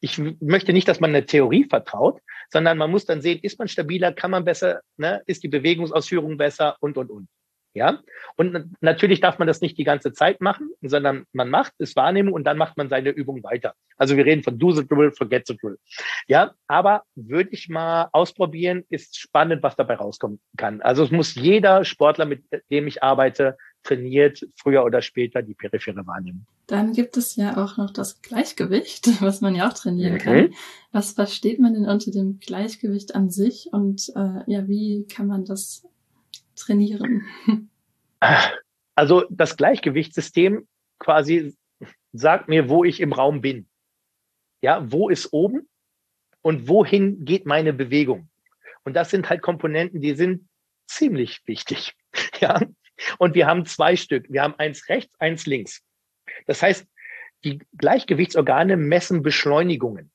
[0.00, 3.68] Ich möchte nicht, dass man eine Theorie vertraut, sondern man muss dann sehen, ist man
[3.68, 7.28] stabiler, kann man besser, ne, ist die Bewegungsausführung besser und, und, und.
[7.74, 8.00] Ja,
[8.36, 12.32] und natürlich darf man das nicht die ganze Zeit machen, sondern man macht es Wahrnehmung
[12.32, 13.74] und dann macht man seine Übung weiter.
[13.96, 15.78] Also wir reden von do the drill, forget the drill.
[16.26, 20.80] Ja, aber würde ich mal ausprobieren, ist spannend, was dabei rauskommen kann.
[20.80, 23.56] Also es muss jeder Sportler, mit dem ich arbeite,
[23.88, 26.46] trainiert früher oder später die periphere Wahrnehmung.
[26.66, 30.18] Dann gibt es ja auch noch das Gleichgewicht, was man ja auch trainieren mhm.
[30.18, 30.54] kann.
[30.92, 35.44] Was versteht man denn unter dem Gleichgewicht an sich und äh, ja, wie kann man
[35.44, 35.86] das
[36.54, 37.26] trainieren?
[38.96, 40.66] Also das Gleichgewichtssystem
[40.98, 41.54] quasi
[42.12, 43.68] sagt mir, wo ich im Raum bin.
[44.60, 45.68] Ja, wo ist oben
[46.42, 48.28] und wohin geht meine Bewegung?
[48.82, 50.48] Und das sind halt Komponenten, die sind
[50.88, 51.94] ziemlich wichtig.
[52.40, 52.60] Ja,
[53.18, 54.26] und wir haben zwei Stück.
[54.28, 55.82] Wir haben eins rechts, eins links.
[56.46, 56.86] Das heißt,
[57.44, 60.10] die Gleichgewichtsorgane messen Beschleunigungen.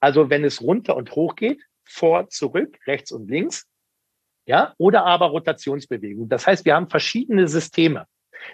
[0.00, 3.66] Also wenn es runter und hoch geht, vor, zurück, rechts und links,
[4.46, 6.28] ja, oder aber Rotationsbewegung.
[6.28, 8.06] Das heißt, wir haben verschiedene Systeme.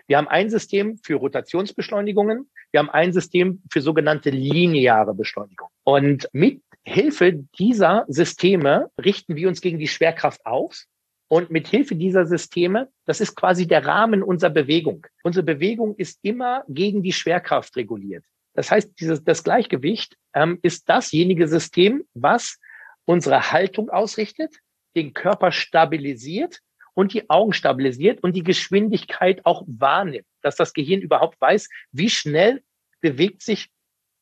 [0.07, 2.49] Wir haben ein System für Rotationsbeschleunigungen.
[2.71, 5.69] Wir haben ein System für sogenannte lineare Beschleunigung.
[5.83, 10.87] Und mit Hilfe dieser Systeme richten wir uns gegen die Schwerkraft aus.
[11.33, 15.07] Und mit Hilfe dieser Systeme, das ist quasi der Rahmen unserer Bewegung.
[15.23, 18.25] Unsere Bewegung ist immer gegen die Schwerkraft reguliert.
[18.55, 22.59] Das heißt, dieses, das Gleichgewicht ähm, ist dasjenige System, was
[23.05, 24.57] unsere Haltung ausrichtet,
[24.97, 26.59] den Körper stabilisiert
[26.95, 32.11] und die Augen stabilisiert und die Geschwindigkeit auch wahrnimmt, dass das Gehirn überhaupt weiß, wie
[32.11, 32.65] schnell
[33.01, 33.71] bewegt sich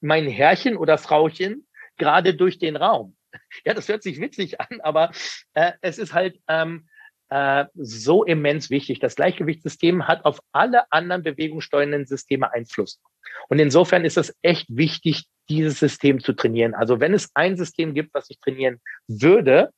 [0.02, 1.66] mein Herrchen oder Frauchen
[1.96, 3.16] gerade durch den Raum.
[3.64, 5.10] Ja, das hört sich witzig an, aber
[5.54, 6.87] äh, es ist halt ähm,
[7.30, 9.00] äh, so immens wichtig.
[9.00, 13.00] Das Gleichgewichtssystem hat auf alle anderen bewegungssteuernden Systeme Einfluss.
[13.48, 16.74] Und insofern ist es echt wichtig, dieses System zu trainieren.
[16.74, 19.70] Also wenn es ein System gibt, was ich trainieren würde,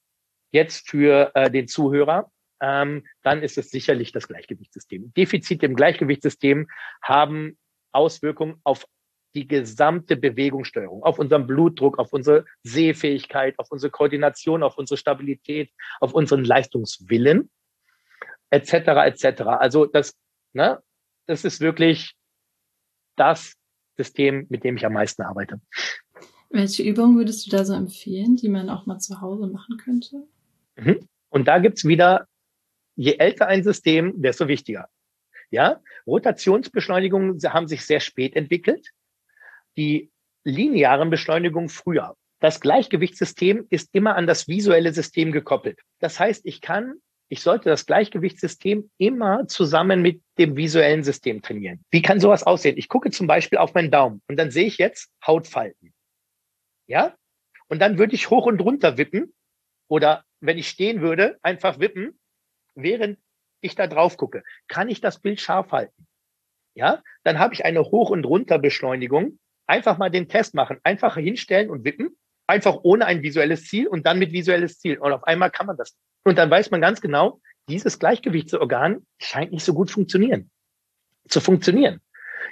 [0.53, 5.13] jetzt für äh, den Zuhörer, ähm, dann ist es sicherlich das Gleichgewichtssystem.
[5.15, 6.69] Defizite im Gleichgewichtssystem
[7.03, 7.59] haben
[7.93, 8.85] Auswirkungen auf
[9.35, 15.71] die gesamte Bewegungssteuerung, auf unseren Blutdruck, auf unsere Sehfähigkeit, auf unsere Koordination, auf unsere Stabilität,
[16.01, 17.51] auf unseren Leistungswillen,
[18.51, 18.73] etc.
[18.73, 19.43] etc.
[19.43, 20.15] Also das,
[20.53, 20.83] ne,
[21.27, 22.15] das ist wirklich
[23.17, 23.55] das
[23.97, 25.61] System, mit dem ich am meisten arbeite.
[26.49, 30.27] Welche Übungen würdest du da so empfehlen, die man auch mal zu Hause machen könnte?
[30.77, 31.09] Mhm.
[31.29, 32.27] Und da gibt's wieder,
[32.97, 34.89] je älter ein System, desto wichtiger.
[35.51, 38.89] Ja, Rotationsbeschleunigungen haben sich sehr spät entwickelt.
[39.77, 40.11] Die
[40.45, 42.17] linearen Beschleunigungen früher.
[42.41, 45.81] Das Gleichgewichtssystem ist immer an das visuelle System gekoppelt.
[45.99, 46.95] Das heißt, ich kann,
[47.29, 51.85] ich sollte das Gleichgewichtssystem immer zusammen mit dem visuellen System trainieren.
[51.91, 52.79] Wie kann sowas aussehen?
[52.79, 55.93] Ich gucke zum Beispiel auf meinen Daumen und dann sehe ich jetzt Hautfalten.
[56.87, 57.15] Ja?
[57.69, 59.35] Und dann würde ich hoch und runter wippen
[59.89, 62.19] oder wenn ich stehen würde, einfach wippen,
[62.75, 63.19] während
[63.61, 64.43] ich da drauf gucke.
[64.69, 66.07] Kann ich das Bild scharf halten?
[66.75, 69.39] Ja, dann habe ich eine Hoch- und Runterbeschleunigung.
[69.71, 70.79] Einfach mal den Test machen.
[70.83, 72.17] Einfach hinstellen und wippen.
[72.49, 74.99] Einfach ohne ein visuelles Ziel und dann mit visuelles Ziel.
[74.99, 75.97] Und auf einmal kann man das.
[76.25, 80.51] Und dann weiß man ganz genau, dieses Gleichgewichtsorgan scheint nicht so gut funktionieren,
[81.29, 82.01] zu funktionieren.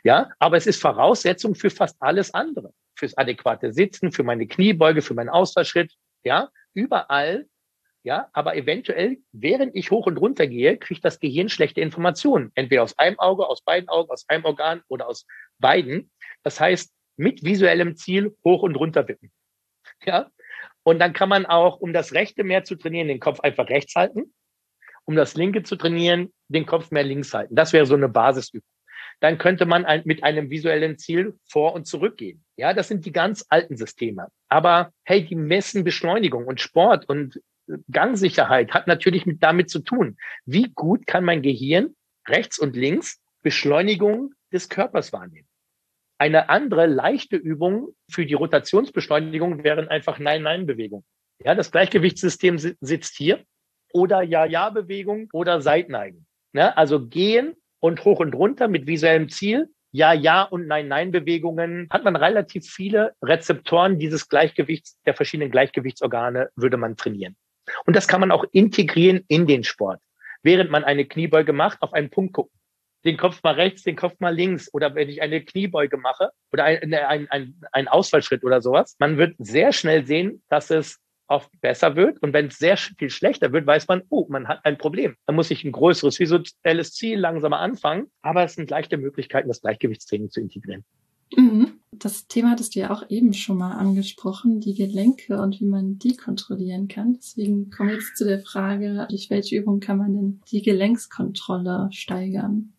[0.05, 2.73] Ja, aber es ist Voraussetzung für fast alles andere.
[2.95, 5.93] Fürs adäquate Sitzen, für meine Kniebeuge, für meinen Ausfallschritt.
[6.23, 7.49] Ja, überall
[8.05, 12.53] ja, aber eventuell, während ich hoch und runter gehe, kriegt das Gehirn schlechte Informationen.
[12.55, 15.27] Entweder aus einem Auge, aus beiden Augen, aus einem Organ oder aus
[15.59, 16.11] beiden.
[16.43, 19.31] Das heißt, mit visuellem Ziel hoch und runter wippen.
[20.05, 20.31] Ja.
[20.83, 23.95] Und dann kann man auch, um das rechte mehr zu trainieren, den Kopf einfach rechts
[23.95, 24.33] halten.
[25.05, 27.55] Um das linke zu trainieren, den Kopf mehr links halten.
[27.55, 28.67] Das wäre so eine Basisübung.
[29.21, 32.45] Dann könnte man ein, mit einem visuellen Ziel vor und zurück gehen.
[32.57, 34.29] Ja, das sind die ganz alten Systeme.
[34.49, 37.41] Aber hey, die messen Beschleunigung und Sport und
[37.91, 40.17] Gangsicherheit hat natürlich mit damit zu tun.
[40.45, 41.97] Wie gut kann mein Gehirn
[42.29, 45.48] rechts und links Beschleunigung des Körpers wahrnehmen?
[46.19, 51.05] Eine andere leichte Übung für die Rotationsbeschleunigung wären einfach Nein-Nein-Bewegungen.
[51.45, 53.45] Ja, das Gleichgewichtssystem sitzt hier.
[53.93, 56.27] oder Ja-Ja-Bewegung oder Seitneigen.
[56.53, 56.77] Ne?
[56.77, 59.69] Also gehen und hoch und runter mit visuellem Ziel.
[59.93, 66.97] Ja-Ja und Nein-Nein-Bewegungen hat man relativ viele Rezeptoren dieses Gleichgewichts, der verschiedenen Gleichgewichtsorgane würde man
[66.97, 67.37] trainieren.
[67.87, 70.01] Und das kann man auch integrieren in den Sport.
[70.43, 72.58] Während man eine Kniebeuge macht, auf einen Punkt gucken.
[73.05, 74.73] Den Kopf mal rechts, den Kopf mal links.
[74.73, 79.17] Oder wenn ich eine Kniebeuge mache oder ein, ein, ein, ein Ausfallschritt oder sowas, man
[79.19, 82.21] wird sehr schnell sehen, dass es oft besser wird.
[82.23, 85.15] Und wenn es sehr viel schlechter wird, weiß man, oh, man hat ein Problem.
[85.27, 88.11] Dann muss ich ein größeres visuelles Ziel langsamer anfangen.
[88.23, 90.85] Aber es sind leichte Möglichkeiten, das Gleichgewichtstraining zu integrieren.
[91.37, 91.75] Mhm.
[91.93, 95.99] Das Thema hattest du ja auch eben schon mal angesprochen, die Gelenke und wie man
[95.99, 97.15] die kontrollieren kann.
[97.15, 101.89] Deswegen kommen wir jetzt zu der Frage, durch welche Übung kann man denn die Gelenkskontrolle
[101.93, 102.73] steigern?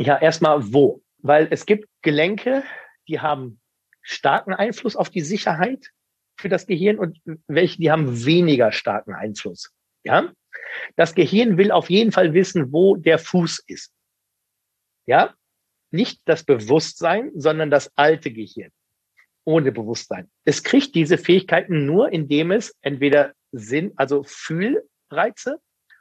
[0.00, 1.02] Ja, erstmal wo?
[1.18, 2.64] Weil es gibt Gelenke,
[3.06, 3.60] die haben
[4.00, 5.90] starken Einfluss auf die Sicherheit
[6.38, 9.70] für das Gehirn und welche, die haben weniger starken Einfluss.
[10.02, 10.32] Ja?
[10.96, 13.92] Das Gehirn will auf jeden Fall wissen, wo der Fuß ist.
[15.04, 15.34] Ja?
[15.90, 18.70] Nicht das Bewusstsein, sondern das alte Gehirn.
[19.44, 20.30] Ohne Bewusstsein.
[20.46, 25.60] Es kriegt diese Fähigkeiten nur, indem es entweder Sinn, also Fühlreize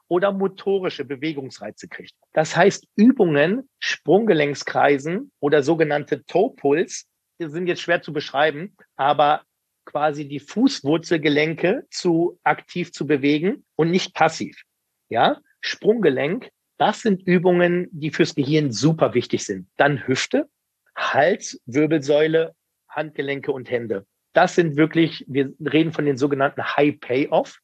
[0.09, 2.13] oder motorische Bewegungsreize kriegt.
[2.33, 7.07] Das heißt, Übungen, Sprunggelenkskreisen oder sogenannte Toe-Pulls
[7.37, 9.43] sind jetzt schwer zu beschreiben, aber
[9.85, 14.61] quasi die Fußwurzelgelenke zu aktiv zu bewegen und nicht passiv.
[15.09, 19.67] Ja, Sprunggelenk, das sind Übungen, die fürs Gehirn super wichtig sind.
[19.77, 20.49] Dann Hüfte,
[20.95, 22.53] Hals, Wirbelsäule,
[22.89, 24.05] Handgelenke und Hände.
[24.33, 27.59] Das sind wirklich, wir reden von den sogenannten High Payoff.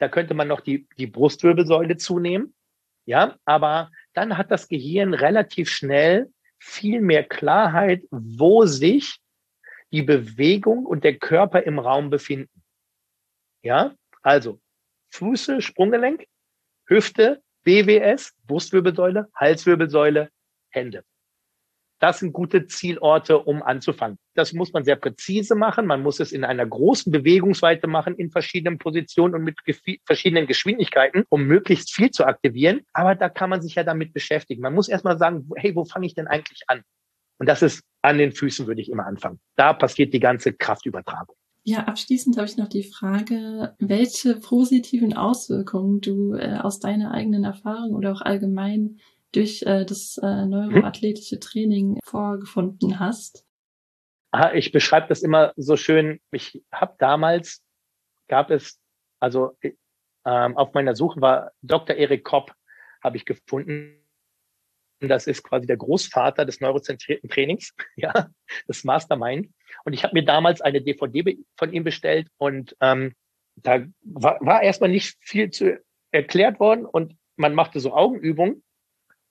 [0.00, 2.54] Da könnte man noch die, die Brustwirbelsäule zunehmen.
[3.04, 9.20] Ja, aber dann hat das Gehirn relativ schnell viel mehr Klarheit, wo sich
[9.92, 12.62] die Bewegung und der Körper im Raum befinden.
[13.62, 14.60] Ja, also
[15.10, 16.26] Füße, Sprunggelenk,
[16.86, 20.30] Hüfte, BWS, Brustwirbelsäule, Halswirbelsäule,
[20.70, 21.04] Hände.
[22.00, 24.18] Das sind gute Zielorte, um anzufangen.
[24.34, 25.86] Das muss man sehr präzise machen.
[25.86, 29.58] Man muss es in einer großen Bewegungsweite machen, in verschiedenen Positionen und mit
[30.06, 32.80] verschiedenen Geschwindigkeiten, um möglichst viel zu aktivieren.
[32.94, 34.62] Aber da kann man sich ja damit beschäftigen.
[34.62, 36.82] Man muss erstmal sagen, hey, wo fange ich denn eigentlich an?
[37.38, 39.38] Und das ist an den Füßen, würde ich immer anfangen.
[39.56, 41.36] Da passiert die ganze Kraftübertragung.
[41.62, 47.44] Ja, abschließend habe ich noch die Frage, welche positiven Auswirkungen du äh, aus deiner eigenen
[47.44, 48.98] Erfahrung oder auch allgemein
[49.32, 53.46] durch äh, das äh, neuroathletische Training vorgefunden hast.
[54.32, 56.20] Aha, ich beschreibe das immer so schön.
[56.30, 57.62] Ich habe damals,
[58.28, 58.80] gab es,
[59.18, 59.56] also
[60.24, 61.96] ähm, auf meiner Suche war Dr.
[61.96, 62.54] Erik Kopp,
[63.02, 63.96] habe ich gefunden.
[65.00, 68.28] Das ist quasi der Großvater des neurozentrierten Trainings, ja,
[68.66, 69.52] das Mastermind.
[69.84, 73.14] Und ich habe mir damals eine DVD von ihm bestellt und ähm,
[73.56, 75.80] da war, war erstmal nicht viel zu
[76.12, 78.62] erklärt worden und man machte so Augenübungen.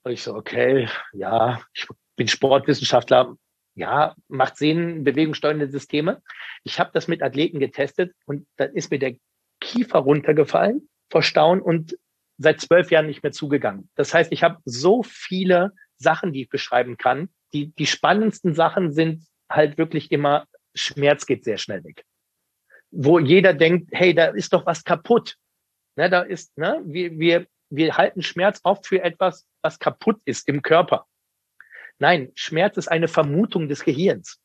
[0.02, 1.86] Und ich so, okay, ja, ich
[2.16, 3.36] bin Sportwissenschaftler,
[3.74, 6.22] ja, macht Sinn, bewegungssteuernde Systeme.
[6.64, 9.16] Ich habe das mit Athleten getestet und dann ist mir der
[9.60, 11.96] Kiefer runtergefallen vor Staunen und
[12.38, 13.90] seit zwölf Jahren nicht mehr zugegangen.
[13.94, 17.28] Das heißt, ich habe so viele Sachen, die ich beschreiben kann.
[17.52, 22.04] Die, die spannendsten Sachen sind halt wirklich immer, Schmerz geht sehr schnell weg.
[22.90, 25.36] Wo jeder denkt, hey, da ist doch was kaputt.
[25.96, 30.48] Ne, da ist, ne, wir, wir, wir halten Schmerz oft für etwas, was kaputt ist
[30.48, 31.06] im Körper.
[31.98, 34.40] Nein, Schmerz ist eine Vermutung des Gehirns.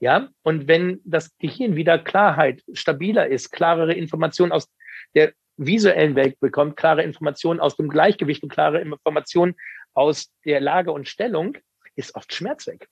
[0.00, 4.68] Ja, und wenn das Gehirn wieder Klarheit, stabiler ist, klarere Informationen aus
[5.14, 9.54] der visuellen Welt bekommt, klare Informationen aus dem Gleichgewicht und klare Informationen
[9.92, 11.56] aus der Lage und Stellung,
[11.94, 12.88] ist oft Schmerz weg.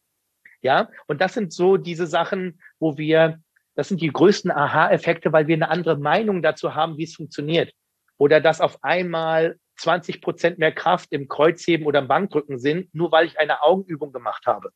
[0.62, 3.40] Ja, und das sind so diese Sachen, wo wir,
[3.74, 7.72] das sind die größten Aha-Effekte, weil wir eine andere Meinung dazu haben, wie es funktioniert.
[8.18, 13.12] Oder dass auf einmal 20 Prozent mehr Kraft im Kreuzheben oder im Bankdrücken sind, nur
[13.12, 14.70] weil ich eine Augenübung gemacht habe.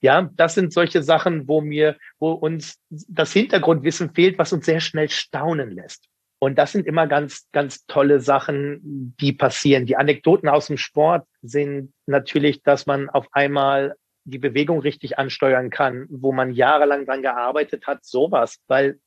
[0.00, 4.80] Ja, das sind solche Sachen, wo mir, wo uns das Hintergrundwissen fehlt, was uns sehr
[4.80, 6.08] schnell staunen lässt.
[6.38, 9.86] Und das sind immer ganz, ganz tolle Sachen, die passieren.
[9.86, 15.70] Die Anekdoten aus dem Sport sind natürlich, dass man auf einmal die Bewegung richtig ansteuern
[15.70, 18.98] kann, wo man jahrelang dran gearbeitet hat, sowas, weil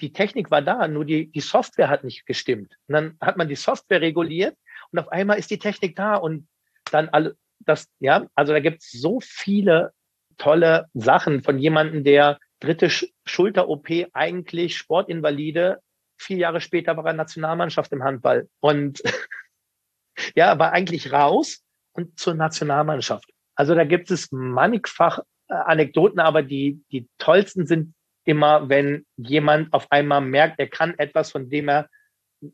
[0.00, 2.76] die Technik war da, nur die, die Software hat nicht gestimmt.
[2.88, 4.56] Und dann hat man die Software reguliert
[4.90, 6.48] und auf einmal ist die Technik da und
[6.90, 9.92] dann alle, das, ja, also da gibt es so viele
[10.38, 12.90] tolle Sachen von jemandem, der dritte
[13.24, 15.80] Schulter-OP eigentlich Sportinvalide
[16.20, 19.02] vier Jahre später war er Nationalmannschaft im Handball und
[20.34, 23.30] ja, war eigentlich raus und zur Nationalmannschaft.
[23.54, 27.94] Also da gibt es mannigfach äh, Anekdoten, aber die, die tollsten sind
[28.24, 31.88] immer, wenn jemand auf einmal merkt, er kann etwas, von dem er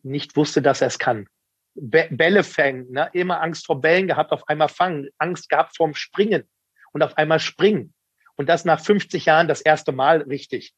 [0.02, 1.28] nicht wusste, dass er es kann.
[1.74, 3.10] Bälle fängen, ne?
[3.12, 6.48] immer Angst vor Bällen gehabt, auf einmal fangen, Angst gehabt vorm Springen
[6.92, 7.94] und auf einmal springen.
[8.36, 10.74] Und das nach 50 Jahren das erste Mal richtig.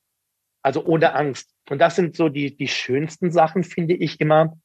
[0.62, 1.54] Also ohne Angst.
[1.70, 4.58] Und das sind so die, die schönsten Sachen, finde ich immer.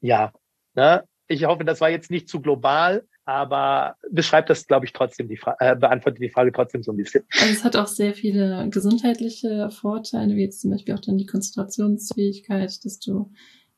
[0.00, 0.32] Ja,
[0.74, 1.04] ne?
[1.28, 5.36] ich hoffe, das war jetzt nicht zu global, aber beschreibt das, glaube ich, trotzdem die
[5.36, 7.24] Frage, äh, beantwortet die Frage trotzdem so ein bisschen.
[7.40, 11.26] Also es hat auch sehr viele gesundheitliche Vorteile, wie jetzt zum Beispiel auch dann die
[11.26, 13.32] Konzentrationsfähigkeit, dass du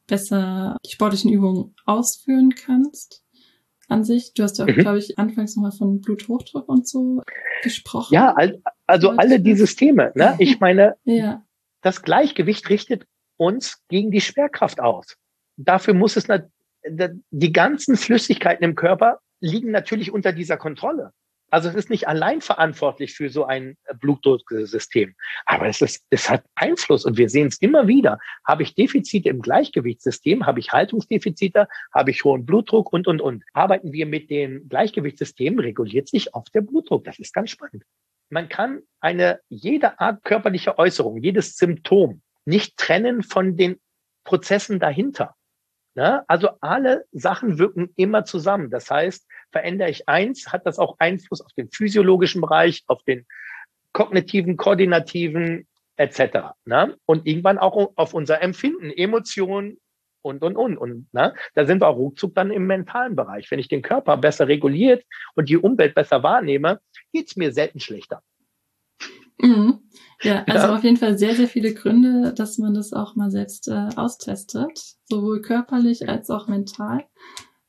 [0.06, 3.24] besser die sportlichen Übungen ausführen kannst
[3.88, 4.34] an sich.
[4.34, 4.80] Du hast ja auch, mhm.
[4.80, 7.22] glaube ich, anfangs nochmal von Bluthochdruck und so
[7.62, 8.14] gesprochen.
[8.14, 8.34] Ja,
[8.86, 10.12] also alle die Systeme.
[10.16, 10.34] Ne?
[10.38, 11.44] Ich meine, ja.
[11.82, 15.16] das Gleichgewicht richtet uns gegen die Schwerkraft aus.
[15.56, 16.26] Dafür muss es
[17.30, 21.12] die ganzen Flüssigkeiten im Körper liegen natürlich unter dieser Kontrolle.
[21.50, 26.44] Also es ist nicht allein verantwortlich für so ein Blutdrucksystem, aber es, ist, es hat
[26.56, 28.18] Einfluss und wir sehen es immer wieder.
[28.44, 33.44] Habe ich Defizite im Gleichgewichtssystem, habe ich Haltungsdefizite, habe ich hohen Blutdruck und, und, und.
[33.52, 37.04] Arbeiten wir mit dem Gleichgewichtssystem, reguliert sich oft der Blutdruck.
[37.04, 37.84] Das ist ganz spannend.
[38.28, 43.78] Man kann eine, jede Art körperliche Äußerung, jedes Symptom nicht trennen von den
[44.24, 45.36] Prozessen dahinter.
[45.94, 46.24] Ne?
[46.28, 48.70] Also alle Sachen wirken immer zusammen.
[48.70, 53.26] Das heißt, verändere ich eins, hat das auch Einfluss auf den physiologischen Bereich, auf den
[53.92, 55.66] kognitiven, koordinativen
[55.96, 56.54] etc.
[56.64, 56.96] Ne?
[57.06, 59.78] Und irgendwann auch auf unser Empfinden, Emotionen
[60.22, 60.76] und, und, und.
[60.76, 61.34] Und ne?
[61.54, 63.50] da sind wir auch ruckzuck dann im mentalen Bereich.
[63.50, 66.80] Wenn ich den Körper besser reguliert und die Umwelt besser wahrnehme,
[67.12, 68.22] geht's mir selten schlechter.
[69.38, 69.80] Mhm.
[70.22, 70.76] Ja, also ja.
[70.76, 74.96] auf jeden Fall sehr, sehr viele Gründe, dass man das auch mal selbst äh, austestet,
[75.04, 77.04] sowohl körperlich als auch mental.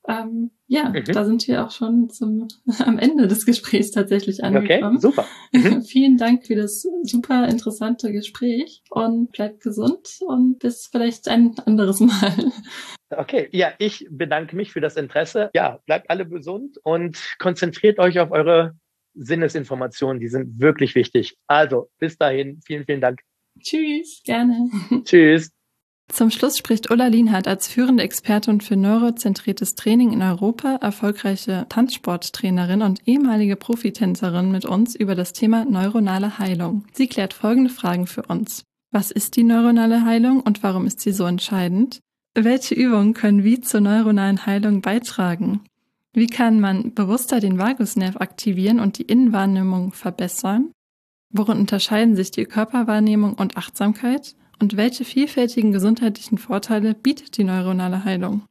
[0.08, 1.04] Ähm, ja, mhm.
[1.04, 2.48] da sind wir auch schon zum,
[2.78, 4.96] am Ende des Gesprächs tatsächlich angekommen.
[4.96, 5.26] Okay, super.
[5.52, 5.82] Mhm.
[5.82, 12.00] Vielen Dank für das super interessante Gespräch und bleibt gesund und bis vielleicht ein anderes
[12.00, 12.52] Mal.
[13.08, 15.50] Okay, ja, ich bedanke mich für das Interesse.
[15.54, 18.74] Ja, bleibt alle gesund und konzentriert euch auf eure
[19.14, 21.36] Sinnesinformationen, die sind wirklich wichtig.
[21.46, 23.20] Also, bis dahin, vielen, vielen Dank.
[23.60, 24.68] Tschüss, gerne.
[25.04, 25.50] Tschüss.
[26.08, 32.82] Zum Schluss spricht Ulla Lienhardt als führende Expertin für neurozentriertes Training in Europa, erfolgreiche Tanzsporttrainerin
[32.82, 36.84] und ehemalige Profitänzerin mit uns über das Thema neuronale Heilung.
[36.92, 38.64] Sie klärt folgende Fragen für uns.
[38.90, 42.00] Was ist die neuronale Heilung und warum ist sie so entscheidend?
[42.34, 45.60] Welche Übungen können wie zur neuronalen Heilung beitragen?
[46.14, 50.72] Wie kann man bewusster den Vagusnerv aktivieren und die Innenwahrnehmung verbessern?
[51.30, 54.34] Worin unterscheiden sich die Körperwahrnehmung und Achtsamkeit?
[54.60, 58.42] Und welche vielfältigen gesundheitlichen Vorteile bietet die neuronale Heilung?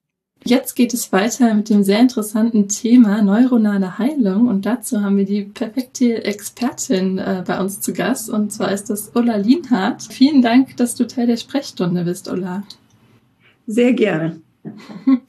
[0.44, 5.26] Jetzt geht es weiter mit dem sehr interessanten Thema neuronale Heilung und dazu haben wir
[5.26, 10.04] die perfekte Expertin äh, bei uns zu Gast und zwar ist das Ulla Lienhardt.
[10.04, 12.64] Vielen Dank, dass du Teil der Sprechstunde bist, Ulla.
[13.66, 14.40] Sehr gerne.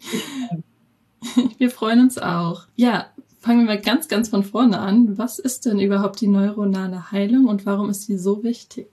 [1.59, 2.67] Wir freuen uns auch.
[2.77, 3.07] Ja,
[3.41, 5.19] fangen wir mal ganz, ganz von vorne an.
[5.19, 8.89] Was ist denn überhaupt die neuronale Heilung und warum ist sie so wichtig?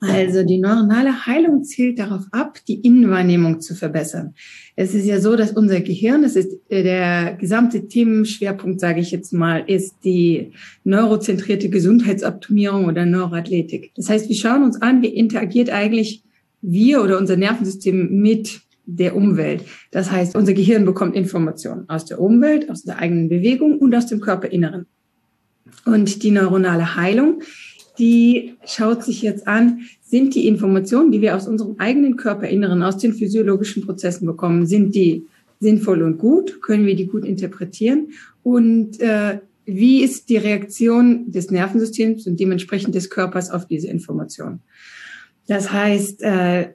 [0.00, 4.34] Also die neuronale Heilung zielt darauf ab, die Innenwahrnehmung zu verbessern.
[4.74, 9.10] Es ist ja so, dass unser Gehirn, das ist äh, der gesamte Themenschwerpunkt, sage ich
[9.10, 10.52] jetzt mal, ist die
[10.84, 13.92] neurozentrierte Gesundheitsoptimierung oder Neuroathletik.
[13.94, 16.22] Das heißt, wir schauen uns an, wie interagiert eigentlich
[16.62, 19.64] wir oder unser Nervensystem mit der Umwelt.
[19.90, 24.06] Das heißt, unser Gehirn bekommt Informationen aus der Umwelt, aus der eigenen Bewegung und aus
[24.06, 24.86] dem Körperinneren.
[25.84, 27.42] Und die neuronale Heilung,
[28.00, 32.96] die schaut sich jetzt an, sind die Informationen, die wir aus unserem eigenen Körperinneren, aus
[32.96, 35.26] den physiologischen Prozessen bekommen, sind die
[35.60, 36.62] sinnvoll und gut?
[36.62, 38.08] Können wir die gut interpretieren?
[38.42, 44.60] Und äh, wie ist die Reaktion des Nervensystems und dementsprechend des Körpers auf diese Informationen?
[45.46, 46.70] Das heißt, äh,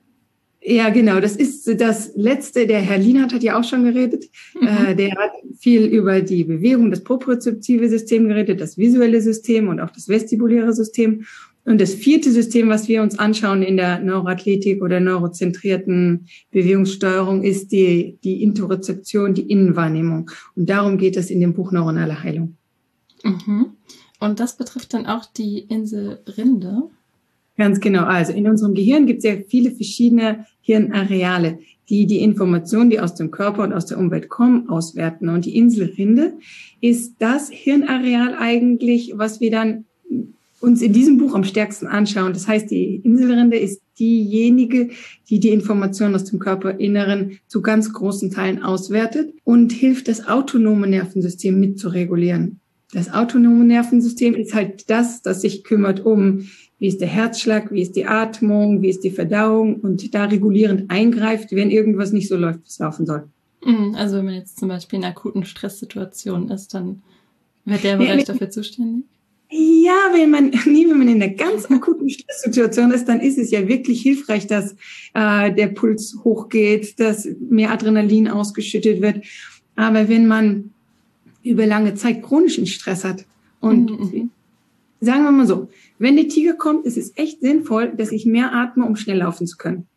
[0.68, 1.20] ja, genau.
[1.20, 2.66] Das ist das Letzte.
[2.66, 4.26] Der Herr Lienhardt hat ja auch schon geredet.
[4.59, 4.68] Mhm.
[4.68, 9.80] Äh, der hat viel über die Bewegung, das propriozeptive System geredet, das visuelle System und
[9.80, 11.26] auch das vestibuläre System.
[11.66, 17.72] Und das vierte System, was wir uns anschauen in der Neuroathletik oder neurozentrierten Bewegungssteuerung, ist
[17.72, 20.32] die, die Interozeption, die Innenwahrnehmung.
[20.55, 22.57] Und darum geht es in dem Buch Neuronale Heilung.
[23.24, 23.68] Mhm.
[24.20, 26.89] Und das betrifft dann auch die Insel Rinde.
[27.58, 28.03] Ganz genau.
[28.03, 33.16] Also in unserem Gehirn gibt es ja viele verschiedene Hirnareale, die die Informationen, die aus
[33.16, 35.30] dem Körper und aus der Umwelt kommen, auswerten.
[35.30, 36.34] Und die Inselrinde
[36.82, 39.86] ist das Hirnareal eigentlich, was wir dann
[40.60, 42.34] uns in diesem Buch am stärksten anschauen.
[42.34, 44.89] Das heißt, die Inselrinde ist diejenige,
[45.30, 50.88] die die Informationen aus dem Körperinneren zu ganz großen Teilen auswertet und hilft, das autonome
[50.88, 52.60] Nervensystem mitzuregulieren.
[52.93, 56.47] Das autonome Nervensystem ist halt das, das sich kümmert um
[56.78, 60.91] wie ist der Herzschlag, wie ist die Atmung, wie ist die Verdauung und da regulierend
[60.91, 63.23] eingreift, wenn irgendwas nicht so läuft, wie es laufen soll.
[63.63, 67.01] Mhm, also wenn man jetzt zum Beispiel in akuten Stresssituationen ist, dann
[67.65, 69.05] wird der Bereich ja, dafür zuständig?
[69.49, 73.51] Ja, wenn man, nie wenn man in einer ganz akuten Stresssituation ist, dann ist es
[73.51, 74.76] ja wirklich hilfreich, dass
[75.13, 79.26] äh, der Puls hochgeht, dass mehr Adrenalin ausgeschüttet wird.
[79.76, 80.71] Aber wenn man
[81.43, 83.26] über lange Zeit chronischen Stress hat
[83.61, 84.32] und mhm.
[85.06, 88.53] Sagen wir mal so, wenn der Tiger kommt, ist es echt sinnvoll, dass ich mehr
[88.53, 89.88] atme, um schnell laufen zu können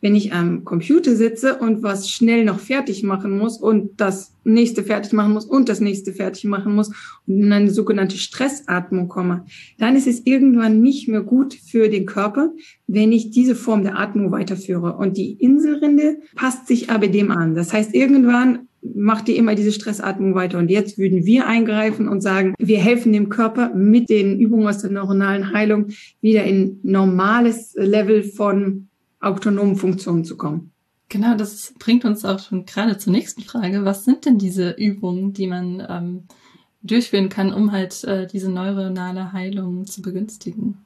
[0.00, 4.82] wenn ich am Computer sitze und was schnell noch fertig machen muss und das nächste
[4.82, 6.88] fertig machen muss und das nächste fertig machen muss
[7.26, 9.44] und in eine sogenannte Stressatmung komme,
[9.78, 12.52] dann ist es irgendwann nicht mehr gut für den Körper,
[12.86, 14.96] wenn ich diese Form der Atmung weiterführe.
[14.96, 17.54] Und die Inselrinde passt sich aber dem an.
[17.54, 20.58] Das heißt, irgendwann macht die immer diese Stressatmung weiter.
[20.58, 24.78] Und jetzt würden wir eingreifen und sagen, wir helfen dem Körper mit den Übungen aus
[24.78, 25.88] der neuronalen Heilung
[26.20, 28.88] wieder in normales Level von
[29.20, 30.72] autonomen Funktionen zu kommen.
[31.08, 33.84] Genau, das bringt uns auch schon gerade zur nächsten Frage.
[33.84, 36.22] Was sind denn diese Übungen, die man ähm,
[36.82, 40.78] durchführen kann, um halt äh, diese neuronale Heilung zu begünstigen?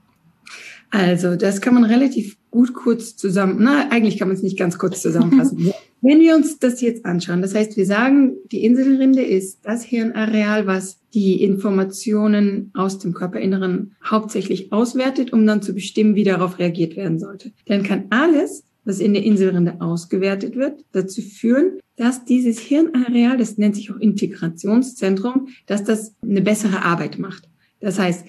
[0.96, 4.78] Also, das kann man relativ gut kurz zusammen, na, eigentlich kann man es nicht ganz
[4.78, 5.72] kurz zusammenfassen.
[6.00, 10.66] Wenn wir uns das jetzt anschauen, das heißt, wir sagen, die Inselrinde ist das Hirnareal,
[10.66, 16.96] was die Informationen aus dem Körperinneren hauptsächlich auswertet, um dann zu bestimmen, wie darauf reagiert
[16.96, 17.52] werden sollte.
[17.66, 23.58] Dann kann alles, was in der Inselrinde ausgewertet wird, dazu führen, dass dieses Hirnareal, das
[23.58, 27.48] nennt sich auch Integrationszentrum, dass das eine bessere Arbeit macht.
[27.80, 28.26] Das heißt,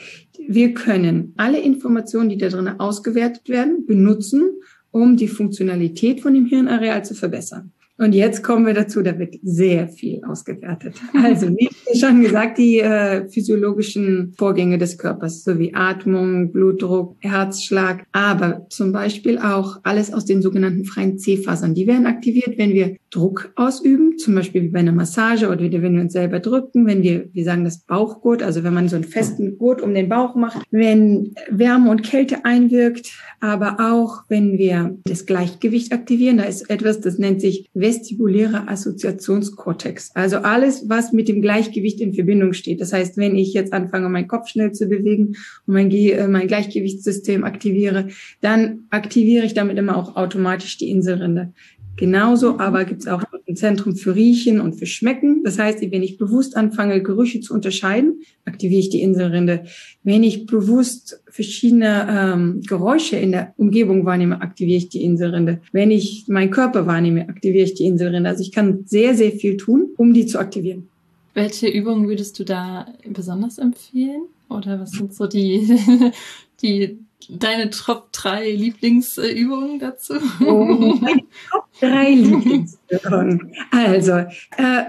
[0.48, 6.46] wir können alle Informationen, die da drin ausgewertet werden, benutzen, um die Funktionalität von dem
[6.46, 7.72] Hirnareal zu verbessern.
[7.98, 10.96] Und jetzt kommen wir dazu, da wird sehr viel ausgewertet.
[11.14, 11.70] Also, wie
[12.00, 19.40] schon gesagt, die äh, physiologischen Vorgänge des Körpers, sowie Atmung, Blutdruck, Herzschlag, aber zum Beispiel
[19.40, 21.74] auch alles aus den sogenannten freien C-Fasern.
[21.74, 25.96] Die werden aktiviert, wenn wir Druck ausüben, zum Beispiel wie bei einer Massage oder wenn
[25.96, 29.06] wir uns selber drücken, wenn wir, wir sagen das Bauchgurt, also wenn man so einen
[29.06, 34.98] festen Gurt um den Bauch macht, wenn Wärme und Kälte einwirkt, aber auch wenn wir
[35.06, 40.12] das Gleichgewicht aktivieren, da ist etwas, das nennt sich vestibulärer Assoziationskortex.
[40.14, 42.82] Also alles, was mit dem Gleichgewicht in Verbindung steht.
[42.82, 46.48] Das heißt, wenn ich jetzt anfange, meinen Kopf schnell zu bewegen und mein, äh, mein
[46.48, 48.10] Gleichgewichtssystem aktiviere,
[48.42, 51.54] dann aktiviere ich damit immer auch automatisch die Inselrinde.
[51.98, 55.44] Genauso aber gibt es auch ein Zentrum für Riechen und für Schmecken.
[55.44, 59.64] Das heißt, wenn ich bewusst anfange, Gerüche zu unterscheiden, aktiviere ich die Inselrinde.
[60.04, 65.60] Wenn ich bewusst verschiedene ähm, Geräusche in der Umgebung wahrnehme, aktiviere ich die Inselrinde.
[65.72, 68.30] Wenn ich meinen Körper wahrnehme, aktiviere ich die Inselrinde.
[68.30, 70.90] Also ich kann sehr, sehr viel tun, um die zu aktivieren.
[71.34, 74.24] Welche Übungen würdest du da besonders empfehlen?
[74.50, 75.80] Oder was sind so die,
[76.62, 80.16] die deine Top 3 Lieblingsübungen dazu?
[80.46, 83.54] Oh, meine Top 3 Lieblingsübungen.
[83.72, 84.12] Also,
[84.58, 84.84] äh,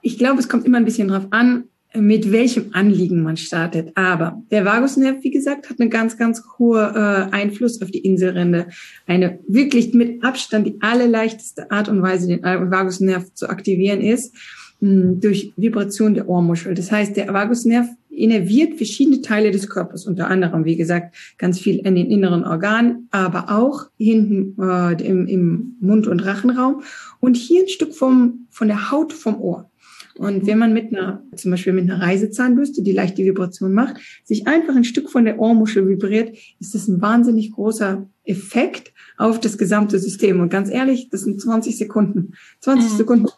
[0.00, 3.96] ich glaube, es kommt immer ein bisschen drauf an, mit welchem Anliegen man startet.
[3.96, 8.68] Aber der Vagusnerv, wie gesagt, hat einen ganz, ganz hohe äh, Einfluss auf die Inselrinde.
[9.06, 14.34] Eine wirklich mit Abstand die allerleichteste Art und Weise, den Vagusnerv zu aktivieren ist,
[14.82, 16.74] durch Vibration der Ohrmuschel.
[16.74, 21.78] Das heißt, der Vagusnerv innerviert verschiedene Teile des Körpers, unter anderem, wie gesagt, ganz viel
[21.78, 26.82] in den inneren Organen, aber auch hinten äh, im, im Mund- und Rachenraum
[27.20, 29.70] und hier ein Stück vom, von der Haut vom Ohr.
[30.16, 34.46] Und wenn man mit einer, zum Beispiel mit einer Reisezahnbürste, die leichte Vibration macht, sich
[34.46, 39.56] einfach ein Stück von der Ohrmuschel vibriert, ist das ein wahnsinnig großer Effekt auf das
[39.56, 40.40] gesamte System.
[40.40, 42.34] Und ganz ehrlich, das sind 20 Sekunden.
[42.60, 42.96] 20 mhm.
[42.96, 43.28] Sekunden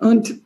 [0.00, 0.40] und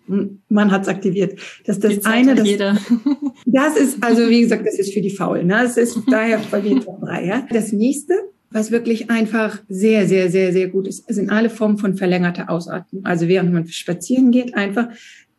[0.48, 1.38] man hat es aktiviert.
[1.64, 2.34] Das ist das eine.
[2.34, 2.76] Das, jeder.
[3.46, 5.46] das ist, also wie gesagt, das ist für die Faulen.
[5.46, 5.60] Ne?
[5.62, 7.24] Das ist daher verliert drei.
[7.24, 7.46] Ja?
[7.50, 8.14] Das nächste,
[8.50, 13.04] was wirklich einfach sehr, sehr, sehr, sehr gut ist, sind alle Formen von verlängerter Ausatmung.
[13.04, 14.88] Also während man spazieren geht, einfach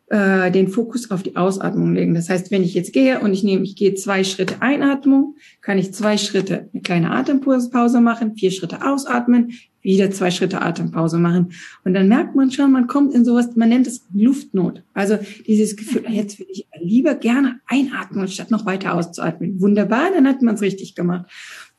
[0.08, 2.14] äh, den Fokus auf die Ausatmung legen.
[2.14, 5.78] Das heißt, wenn ich jetzt gehe und ich nehme, ich gehe zwei Schritte Einatmung, kann
[5.78, 9.52] ich zwei Schritte eine kleine Atempause machen, vier Schritte ausatmen,
[9.86, 11.52] wieder zwei Schritte Atempause machen.
[11.84, 14.82] Und dann merkt man schon, man kommt in sowas, man nennt es Luftnot.
[14.94, 15.16] Also
[15.46, 19.60] dieses Gefühl, jetzt will ich lieber gerne einatmen, statt noch weiter auszuatmen.
[19.60, 21.30] Wunderbar, dann hat man es richtig gemacht.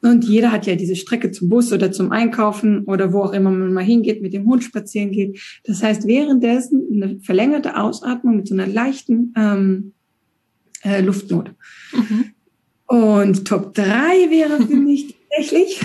[0.01, 3.51] Und jeder hat ja diese Strecke zum Bus oder zum Einkaufen oder wo auch immer
[3.51, 5.41] man mal hingeht, mit dem Hund spazieren geht.
[5.65, 9.91] Das heißt, währenddessen eine verlängerte Ausatmung mit so einer leichten ähm,
[10.83, 11.51] äh, Luftnot.
[11.93, 12.25] Mhm.
[12.85, 13.83] Und Top 3
[14.29, 15.81] wäre für mich tatsächlich,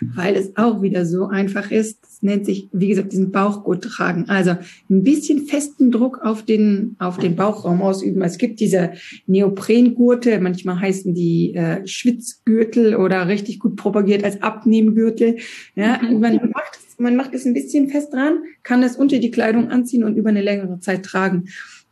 [0.14, 1.98] weil es auch wieder so einfach ist.
[2.04, 4.28] Es nennt sich, wie gesagt, diesen Bauchgurt tragen.
[4.28, 4.56] Also
[4.90, 8.22] ein bisschen festen Druck auf den, auf den Bauchraum ausüben.
[8.22, 8.92] Es gibt diese
[9.26, 15.36] Neoprengurte, manchmal heißen die äh, Schwitzgürtel oder richtig gut propagiert als Abnehmgürtel.
[15.74, 16.20] Ja, mhm.
[16.20, 20.02] man macht man macht es ein bisschen fest dran, kann es unter die Kleidung anziehen
[20.02, 21.44] und über eine längere Zeit tragen.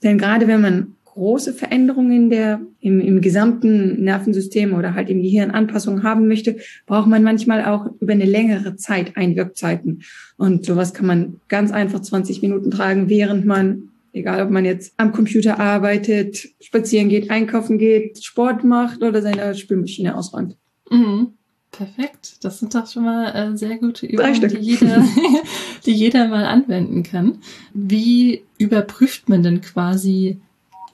[0.03, 5.51] Denn gerade wenn man große Veränderungen der, im, im gesamten Nervensystem oder halt im Gehirn
[5.51, 10.03] Anpassungen haben möchte, braucht man manchmal auch über eine längere Zeit Einwirkzeiten.
[10.37, 14.93] Und sowas kann man ganz einfach 20 Minuten tragen, während man, egal ob man jetzt
[14.99, 20.57] am Computer arbeitet, spazieren geht, einkaufen geht, Sport macht oder seine Spülmaschine ausräumt.
[20.91, 21.29] Mhm.
[21.73, 22.45] Perfekt.
[22.45, 25.05] Das sind doch schon mal äh, sehr gute Übungen, die jeder,
[25.87, 27.39] die jeder mal anwenden kann.
[27.75, 30.41] Wie überprüft man denn quasi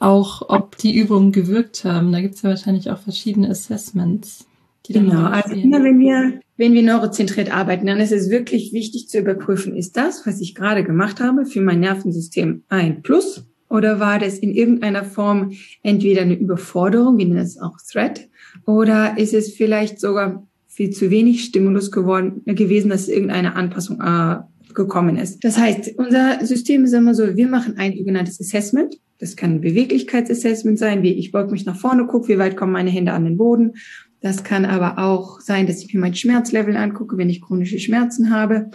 [0.03, 2.13] auch, ob die Übungen gewirkt haben.
[2.13, 4.47] Da gibt es ja wahrscheinlich auch verschiedene Assessments.
[4.87, 9.19] genau, also immer wenn wir, wenn wir neurozentriert arbeiten, dann ist es wirklich wichtig zu
[9.19, 14.19] überprüfen, ist das, was ich gerade gemacht habe, für mein Nervensystem ein Plus oder war
[14.19, 18.29] das in irgendeiner Form entweder eine Überforderung, wie nennt es auch Threat,
[18.67, 24.37] oder ist es vielleicht sogar viel zu wenig Stimulus geworden, gewesen, dass irgendeine Anpassung äh,
[24.75, 25.45] gekommen ist.
[25.45, 28.97] Das heißt, unser System ist immer so, wir machen ein sogenanntes Assessment.
[29.19, 32.73] Das kann ein Beweglichkeitsassessment sein, wie ich beug mich nach vorne, gucke, wie weit kommen
[32.73, 33.75] meine Hände an den Boden.
[34.21, 38.31] Das kann aber auch sein, dass ich mir mein Schmerzlevel angucke, wenn ich chronische Schmerzen
[38.31, 38.71] habe.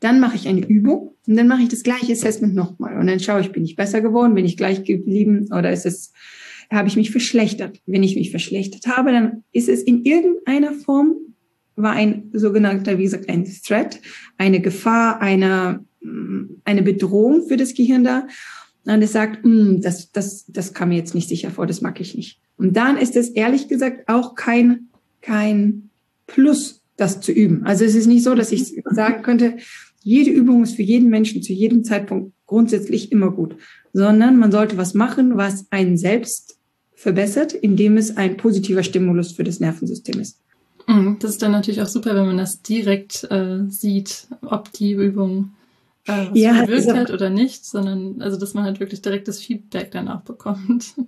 [0.00, 2.98] Dann mache ich eine Übung und dann mache ich das gleiche Assessment nochmal.
[2.98, 6.12] Und dann schaue ich, bin ich besser geworden, bin ich gleich geblieben oder ist es,
[6.70, 7.80] habe ich mich verschlechtert?
[7.86, 11.14] Wenn ich mich verschlechtert habe, dann ist es in irgendeiner Form
[11.76, 14.00] war ein sogenannter, wie gesagt, ein Threat,
[14.38, 15.84] eine Gefahr, eine,
[16.64, 18.26] eine Bedrohung für das Gehirn da.
[18.84, 22.00] Und es sagt, mm, das, das, das kam mir jetzt nicht sicher vor, das mag
[22.00, 22.40] ich nicht.
[22.56, 24.88] Und dann ist es ehrlich gesagt auch kein,
[25.20, 25.90] kein
[26.26, 27.64] Plus, das zu üben.
[27.64, 29.56] Also es ist nicht so, dass ich sagen könnte,
[30.02, 33.56] jede Übung ist für jeden Menschen zu jedem Zeitpunkt grundsätzlich immer gut,
[33.92, 36.58] sondern man sollte was machen, was einen selbst
[36.94, 40.40] verbessert, indem es ein positiver Stimulus für das Nervensystem ist.
[40.86, 41.18] Mhm.
[41.20, 45.52] Das ist dann natürlich auch super, wenn man das direkt äh, sieht, ob die Übung
[46.06, 49.28] äh, was ja, bewirkt also, hat oder nicht, sondern also dass man halt wirklich direkt
[49.28, 50.94] das Feedback dann auch bekommt.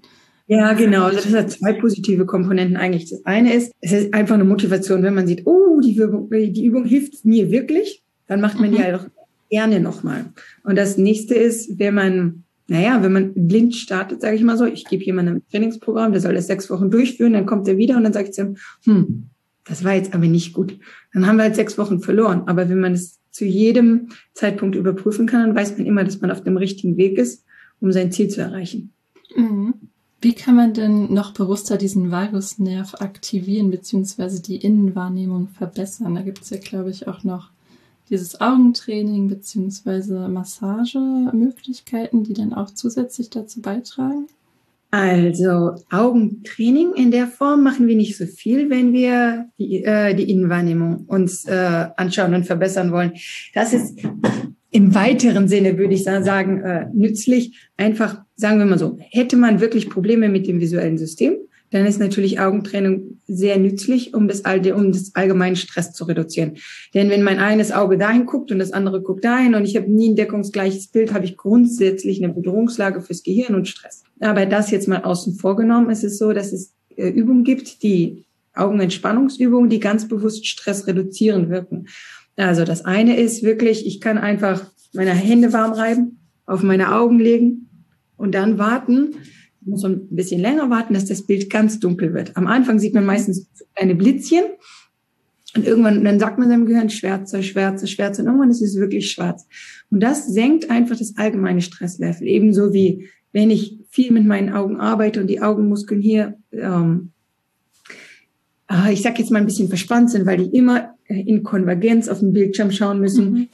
[0.47, 1.05] Ja, genau.
[1.05, 3.09] Also das hat zwei positive Komponenten eigentlich.
[3.09, 6.67] Das eine ist, es ist einfach eine Motivation, wenn man sieht, oh, die Übung, die
[6.67, 8.75] Übung hilft mir wirklich, dann macht man mhm.
[8.75, 9.07] die halt auch
[9.49, 10.27] gerne nochmal.
[10.63, 14.67] Und das nächste ist, wenn man, naja, wenn man blind startet, sage ich mal so,
[14.67, 17.97] ich gebe jemandem ein Trainingsprogramm, der soll das sechs Wochen durchführen, dann kommt er wieder
[17.97, 19.31] und dann sage ich zu ihm, hm,
[19.65, 20.79] das war jetzt aber nicht gut.
[21.13, 22.43] Dann haben wir halt sechs Wochen verloren.
[22.47, 26.31] Aber wenn man es zu jedem Zeitpunkt überprüfen kann, dann weiß man immer, dass man
[26.31, 27.45] auf dem richtigen Weg ist,
[27.81, 28.93] um sein Ziel zu erreichen.
[29.35, 29.75] Mhm.
[30.21, 36.15] Wie kann man denn noch bewusster diesen Vagusnerv aktivieren, beziehungsweise die Innenwahrnehmung verbessern?
[36.15, 37.51] Da gibt es ja, glaube ich, auch noch
[38.09, 44.27] dieses Augentraining beziehungsweise Massagemöglichkeiten, die dann auch zusätzlich dazu beitragen.
[44.97, 50.31] Also Augentraining in der Form machen wir nicht so viel, wenn wir die, äh, die
[50.31, 53.15] Innenwahrnehmung uns äh, anschauen und verbessern wollen.
[53.55, 53.99] Das ist
[54.71, 57.69] im weiteren Sinne, würde ich sagen, äh, nützlich.
[57.77, 61.39] Einfach, sagen wir mal so, hätte man wirklich Probleme mit dem visuellen System,
[61.75, 66.53] dann ist natürlich Augentraining sehr nützlich, um das, um das allgemeine Stress zu reduzieren.
[66.95, 69.91] Denn wenn mein eines Auge dahin guckt und das andere guckt dahin und ich habe
[69.91, 74.05] nie ein deckungsgleiches Bild, habe ich grundsätzlich eine Bedrohungslage fürs Gehirn und Stress.
[74.21, 78.25] Aber das jetzt mal außen vorgenommen, ist es so, dass es äh, Übungen gibt, die
[78.55, 81.89] Augenentspannungsübungen, die ganz bewusst Stress reduzieren wirken.
[82.37, 87.19] Also das eine ist wirklich, ich kann einfach meine Hände warm reiben, auf meine Augen
[87.19, 87.69] legen
[88.17, 89.17] und dann warten,
[89.65, 92.37] muss man ein bisschen länger warten, dass das Bild ganz dunkel wird.
[92.37, 94.45] Am Anfang sieht man meistens kleine Blitzchen
[95.57, 99.11] und irgendwann, dann sagt man seinem Gehirn schwärzer, schwärzer, schwärzer und irgendwann ist es wirklich
[99.11, 99.47] schwarz.
[99.91, 102.27] Und das senkt einfach das allgemeine Stresslevel.
[102.27, 107.11] Ebenso wie wenn ich viel mit meinen Augen arbeite und die Augenmuskeln hier, ähm,
[108.69, 112.21] ah, ich sag jetzt mal ein bisschen verspannt sind, weil die immer in Konvergenz auf
[112.21, 113.49] den Bildschirm schauen müssen, mhm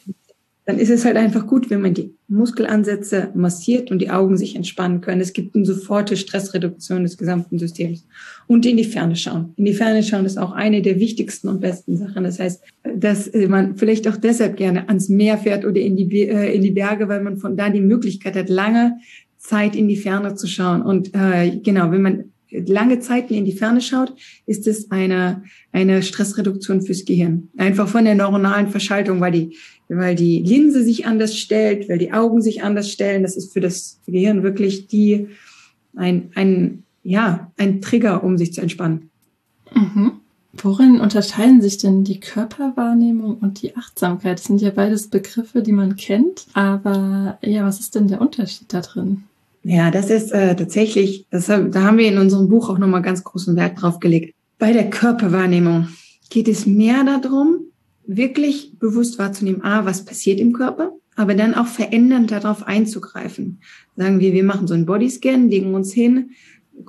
[0.70, 4.54] dann ist es halt einfach gut, wenn man die Muskelansätze massiert und die Augen sich
[4.54, 5.20] entspannen können.
[5.20, 8.06] Es gibt eine sofortige Stressreduktion des gesamten Systems.
[8.46, 9.52] Und in die Ferne schauen.
[9.56, 12.22] In die Ferne schauen ist auch eine der wichtigsten und besten Sachen.
[12.22, 12.62] Das heißt,
[12.94, 16.70] dass man vielleicht auch deshalb gerne ans Meer fährt oder in die, äh, in die
[16.70, 18.98] Berge, weil man von da die Möglichkeit hat, lange
[19.38, 20.82] Zeit in die Ferne zu schauen.
[20.82, 24.14] Und äh, genau, wenn man lange Zeiten in die Ferne schaut,
[24.46, 25.42] ist es eine,
[25.72, 27.48] eine Stressreduktion fürs Gehirn.
[27.56, 29.56] Einfach von der neuronalen Verschaltung, weil die,
[29.96, 33.22] weil die Linse sich anders stellt, weil die Augen sich anders stellen.
[33.22, 35.28] Das ist für das Gehirn wirklich die,
[35.96, 39.10] ein, ein, ja, ein Trigger, um sich zu entspannen.
[39.74, 40.12] Mhm.
[40.52, 44.38] Worin unterscheiden sich denn die Körperwahrnehmung und die Achtsamkeit?
[44.38, 48.72] Das sind ja beides Begriffe, die man kennt, aber ja, was ist denn der Unterschied
[48.72, 49.24] da drin?
[49.62, 53.22] Ja, das ist äh, tatsächlich, das, da haben wir in unserem Buch auch nochmal ganz
[53.22, 54.34] großen Wert drauf gelegt.
[54.58, 55.88] Bei der Körperwahrnehmung
[56.30, 57.60] geht es mehr darum,
[58.16, 63.60] wirklich bewusst wahrzunehmen, ah, was passiert im Körper, aber dann auch verändernd darauf einzugreifen.
[63.96, 66.30] Sagen wir, wir machen so einen Bodyscan, legen uns hin,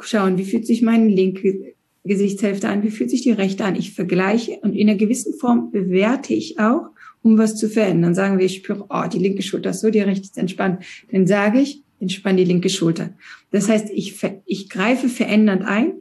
[0.02, 3.76] schauen, wie fühlt sich meine linke Gesichtshälfte an, wie fühlt sich die rechte an.
[3.76, 6.88] Ich vergleiche und in einer gewissen Form bewerte ich auch,
[7.22, 8.16] um was zu verändern.
[8.16, 10.84] Sagen wir, ich spüre, oh, die linke Schulter ist so, die rechte ist entspannt.
[11.12, 13.14] Dann sage ich, entspann die linke Schulter.
[13.52, 15.94] Das heißt, ich, ich greife verändernd ein.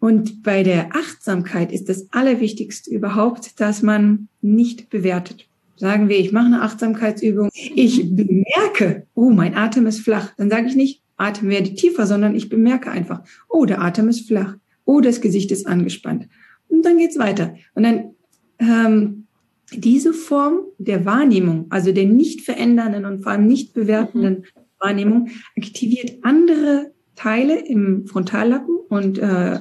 [0.00, 5.46] Und bei der Achtsamkeit ist das Allerwichtigste überhaupt, dass man nicht bewertet.
[5.76, 10.32] Sagen wir, ich mache eine Achtsamkeitsübung, ich bemerke, oh, mein Atem ist flach.
[10.36, 14.26] Dann sage ich nicht, Atem werde tiefer, sondern ich bemerke einfach, oh, der Atem ist
[14.26, 14.56] flach
[14.90, 16.28] oh, das Gesicht ist angespannt.
[16.68, 17.54] Und dann geht's weiter.
[17.74, 18.14] Und dann
[18.58, 19.26] ähm,
[19.72, 24.60] diese Form der Wahrnehmung, also der nicht verändernden und vor allem nicht bewertenden mhm.
[24.80, 29.60] Wahrnehmung, aktiviert andere Teile im Frontallappen und äh,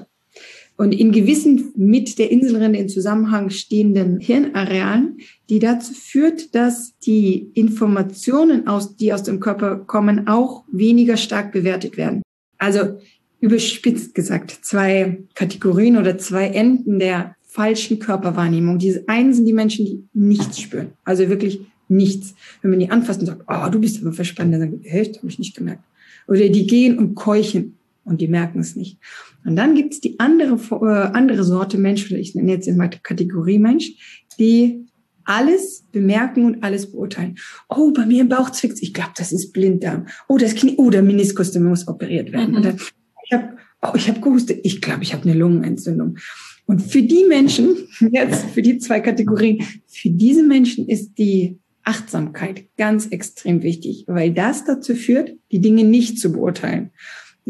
[0.80, 5.18] und in gewissen mit der Inselrinde in Zusammenhang stehenden Hirnarealen,
[5.50, 11.52] die dazu führt, dass die Informationen, aus, die aus dem Körper kommen, auch weniger stark
[11.52, 12.22] bewertet werden.
[12.60, 12.98] Also
[13.42, 18.80] überspitzt gesagt, zwei Kategorien oder zwei Enden der falschen Körperwahrnehmung.
[18.80, 20.94] Diese einen sind die Menschen, die nichts spüren.
[21.04, 21.60] Also wirklich
[21.90, 22.36] nichts.
[22.62, 25.18] Wenn man die anfasst und sagt, oh, du bist aber verspannt, dann sagen, hey, das
[25.18, 25.84] habe ich nicht gemerkt.
[26.26, 29.00] Oder die gehen und keuchen und die merken es nicht.
[29.46, 32.90] Und dann gibt es die andere, äh, andere Sorte Mensch, oder ich nenne jetzt mal
[32.90, 34.86] Kategorie Mensch, die
[35.26, 37.36] alles bemerken und alles beurteilen.
[37.70, 40.08] Oh, bei mir im Bauch zwickt Ich glaube, das ist Blinddarm.
[40.28, 42.56] Oh, das Knie, oh, der Meniskus, der muss operiert werden.
[42.56, 42.64] Mhm.
[42.64, 42.78] Dann,
[43.24, 43.50] ich habe
[43.84, 46.18] oh, ich hab gehustet, ich glaube, ich habe eine Lungenentzündung.
[46.66, 47.76] Und für die Menschen,
[48.12, 54.34] jetzt für die zwei Kategorien, für diese Menschen ist die Achtsamkeit ganz extrem wichtig, weil
[54.34, 56.92] das dazu führt, die Dinge nicht zu beurteilen.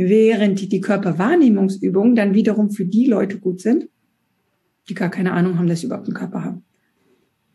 [0.08, 3.90] Während die, die Körperwahrnehmungsübungen dann wiederum für die Leute gut sind,
[4.88, 6.64] die gar keine Ahnung haben, dass sie überhaupt einen Körper haben.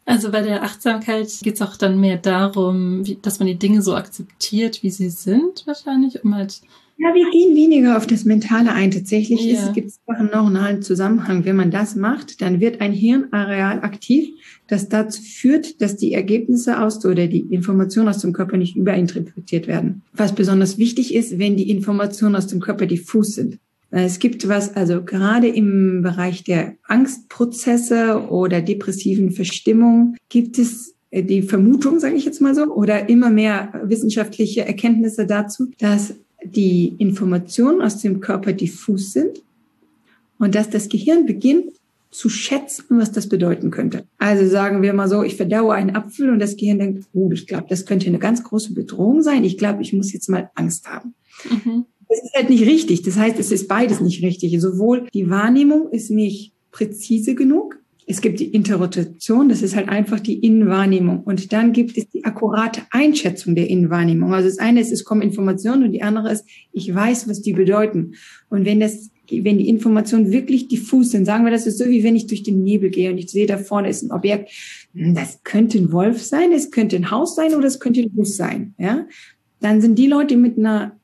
[0.07, 3.81] Also bei der Achtsamkeit geht es auch dann mehr darum, wie, dass man die Dinge
[3.81, 6.61] so akzeptiert, wie sie sind, wahrscheinlich, um halt
[6.97, 8.91] ja, wir gehen weniger auf das Mentale ein.
[8.93, 9.73] Tatsächlich ja.
[9.73, 11.45] gibt es auch einen neuronalen Zusammenhang.
[11.45, 14.35] Wenn man das macht, dann wird ein Hirnareal aktiv,
[14.67, 19.67] das dazu führt, dass die Ergebnisse aus oder die Informationen aus dem Körper nicht überinterpretiert
[19.67, 20.03] werden.
[20.15, 23.59] Was besonders wichtig ist, wenn die Informationen aus dem Körper diffus sind.
[23.91, 31.43] Es gibt was, also gerade im Bereich der Angstprozesse oder depressiven Verstimmung gibt es die
[31.43, 37.83] Vermutung, sage ich jetzt mal so, oder immer mehr wissenschaftliche Erkenntnisse dazu, dass die Informationen
[37.83, 39.43] aus dem Körper diffus sind
[40.39, 41.73] und dass das Gehirn beginnt
[42.15, 44.05] zu schätzen, was das bedeuten könnte.
[44.19, 47.47] Also sagen wir mal so, ich verdaue einen Apfel und das Gehirn denkt, oh, ich
[47.47, 49.43] glaube, das könnte eine ganz große Bedrohung sein.
[49.43, 51.15] Ich glaube, ich muss jetzt mal Angst haben.
[51.51, 51.87] Mhm.
[52.09, 53.03] Das ist halt nicht richtig.
[53.03, 54.59] Das heißt, es ist beides nicht richtig.
[54.61, 60.21] Sowohl die Wahrnehmung ist nicht präzise genug, es gibt die Interrotation, das ist halt einfach
[60.21, 61.23] die Innenwahrnehmung.
[61.23, 64.35] Und dann gibt es die akkurate Einschätzung der Innenwahrnehmung.
[64.35, 67.55] Also das eine ist, es kommen Informationen und die andere ist, ich weiß, was die
[67.55, 68.15] bedeuten.
[68.51, 69.11] Und wenn das,
[69.43, 72.43] wenn die Informationen wirklich diffus sind, sagen wir, das ist so wie wenn ich durch
[72.43, 74.51] den Nebel gehe und ich sehe, da vorne ist ein Objekt.
[74.95, 78.13] Hm, das könnte ein Wolf sein, es könnte ein Haus sein oder es könnte ein
[78.13, 79.07] Bus sein, ja.
[79.61, 80.97] Dann sind die Leute mit einer,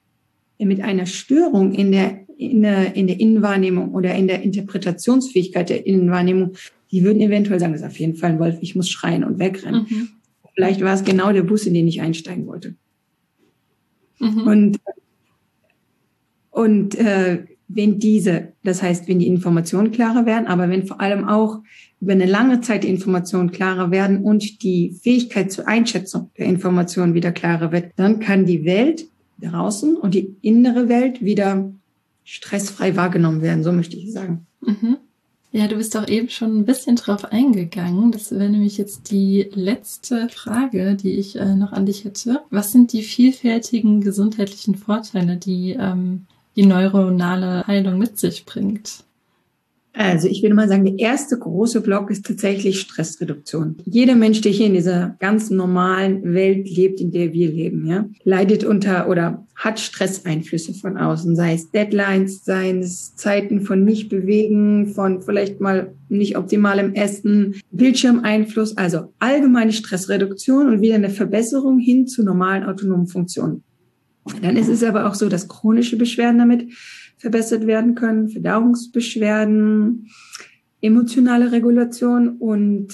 [0.59, 5.87] mit einer Störung in der, in der, in der Innenwahrnehmung oder in der Interpretationsfähigkeit der
[5.87, 6.53] Innenwahrnehmung
[6.91, 9.39] die würden eventuell sagen, das ist auf jeden Fall ein Wolf, ich muss schreien und
[9.39, 9.87] wegrennen.
[9.89, 10.09] Mhm.
[10.55, 12.75] Vielleicht war es genau der Bus, in den ich einsteigen wollte.
[14.19, 14.47] Mhm.
[14.47, 14.81] Und,
[16.51, 21.29] und äh, wenn diese, das heißt, wenn die Informationen klarer werden, aber wenn vor allem
[21.29, 21.61] auch
[22.01, 27.15] über eine lange Zeit die Informationen klarer werden und die Fähigkeit zur Einschätzung der Informationen
[27.15, 29.07] wieder klarer wird, dann kann die Welt
[29.41, 31.73] draußen und die innere Welt wieder
[32.25, 34.47] stressfrei wahrgenommen werden, so möchte ich sagen.
[34.61, 34.97] Mhm.
[35.53, 38.13] Ja, du bist auch eben schon ein bisschen drauf eingegangen.
[38.13, 42.43] Das wäre nämlich jetzt die letzte Frage, die ich äh, noch an dich hätte.
[42.51, 46.27] Was sind die vielfältigen gesundheitlichen Vorteile, die ähm,
[46.61, 49.05] die neuronale Heilung mit sich bringt?
[49.93, 53.77] Also ich würde mal sagen, der erste große Block ist tatsächlich Stressreduktion.
[53.85, 58.05] Jeder Mensch, der hier in dieser ganz normalen Welt lebt, in der wir leben, ja,
[58.23, 64.11] leidet unter oder hat Stresseinflüsse von außen, sei es Deadlines, sei es Zeiten von nicht
[64.11, 71.79] bewegen, von vielleicht mal nicht optimalem Essen, Bildschirmeinfluss, also allgemeine Stressreduktion und wieder eine Verbesserung
[71.79, 73.65] hin zu normalen autonomen Funktionen.
[74.43, 76.73] Dann ist es aber auch so, dass chronische Beschwerden damit
[77.17, 80.09] verbessert werden können, Verdauungsbeschwerden,
[80.81, 82.89] emotionale Regulation und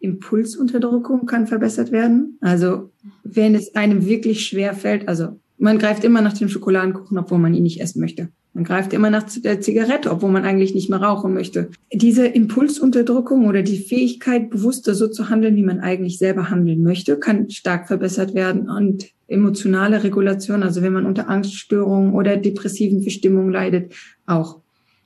[0.00, 2.38] Impulsunterdrückung kann verbessert werden.
[2.40, 2.90] Also
[3.22, 7.54] wenn es einem wirklich schwer fällt, also man greift immer nach dem Schokoladenkuchen, obwohl man
[7.54, 8.28] ihn nicht essen möchte.
[8.54, 11.70] Man greift immer nach der Zigarette, obwohl man eigentlich nicht mehr rauchen möchte.
[11.92, 17.18] Diese Impulsunterdrückung oder die Fähigkeit, bewusster so zu handeln, wie man eigentlich selber handeln möchte,
[17.18, 18.68] kann stark verbessert werden.
[18.68, 23.94] Und emotionale Regulation, also wenn man unter Angststörungen oder depressiven Verstimmungen leidet,
[24.26, 24.60] auch.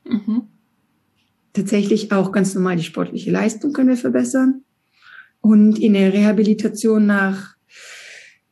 [0.05, 0.43] Mhm.
[1.53, 4.63] Tatsächlich auch ganz normal die sportliche Leistung können wir verbessern.
[5.41, 7.56] Und in der Rehabilitation nach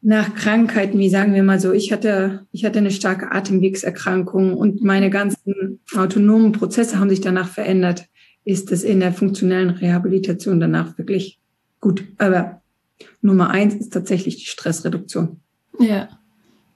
[0.05, 4.83] nach Krankheiten, wie sagen wir mal so, ich hatte, ich hatte eine starke Atemwegserkrankung und
[4.83, 8.07] meine ganzen autonomen Prozesse haben sich danach verändert,
[8.45, 11.41] ist es in der funktionellen Rehabilitation danach wirklich
[11.81, 12.05] gut.
[12.19, 12.61] Aber
[13.23, 15.41] Nummer eins ist tatsächlich die Stressreduktion.
[15.79, 16.11] Ja,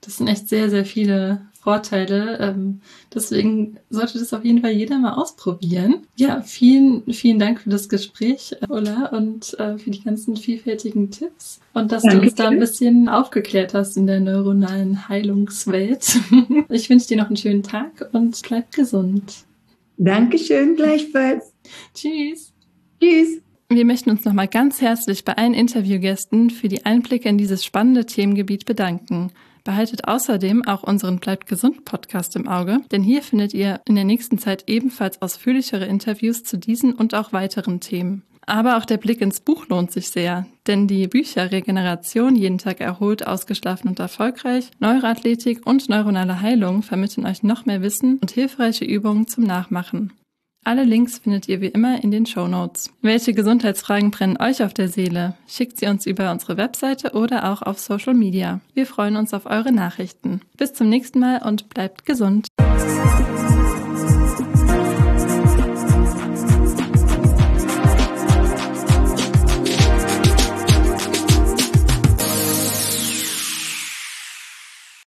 [0.01, 2.39] das sind echt sehr, sehr viele Vorteile.
[2.41, 2.81] Ähm,
[3.15, 6.07] deswegen sollte das auf jeden Fall jeder mal ausprobieren.
[6.17, 11.61] Ja, vielen, vielen Dank für das Gespräch, Ulla, und äh, für die ganzen vielfältigen Tipps
[11.75, 12.17] und dass Danke.
[12.17, 16.19] du uns da ein bisschen aufgeklärt hast in der neuronalen Heilungswelt.
[16.71, 19.45] ich wünsche dir noch einen schönen Tag und bleib gesund.
[19.99, 21.53] Dankeschön, gleichfalls.
[21.93, 22.55] Tschüss.
[22.99, 23.43] Tschüss.
[23.69, 28.07] Wir möchten uns nochmal ganz herzlich bei allen Interviewgästen für die Einblicke in dieses spannende
[28.07, 29.33] Themengebiet bedanken.
[29.69, 34.05] Behaltet außerdem auch unseren Bleibt gesund Podcast im Auge, denn hier findet ihr in der
[34.05, 38.23] nächsten Zeit ebenfalls ausführlichere Interviews zu diesen und auch weiteren Themen.
[38.47, 42.81] Aber auch der Blick ins Buch lohnt sich sehr, denn die Bücher Regeneration, jeden Tag
[42.81, 48.87] erholt, ausgeschlafen und erfolgreich, Neuroathletik und neuronale Heilung vermitteln euch noch mehr Wissen und hilfreiche
[48.87, 50.15] Übungen zum Nachmachen.
[50.65, 52.91] Alle Links findet ihr wie immer in den Show Notes.
[53.01, 55.35] Welche Gesundheitsfragen brennen euch auf der Seele?
[55.47, 58.61] Schickt sie uns über unsere Webseite oder auch auf Social Media.
[58.75, 60.43] Wir freuen uns auf eure Nachrichten.
[60.57, 62.49] Bis zum nächsten Mal und bleibt gesund.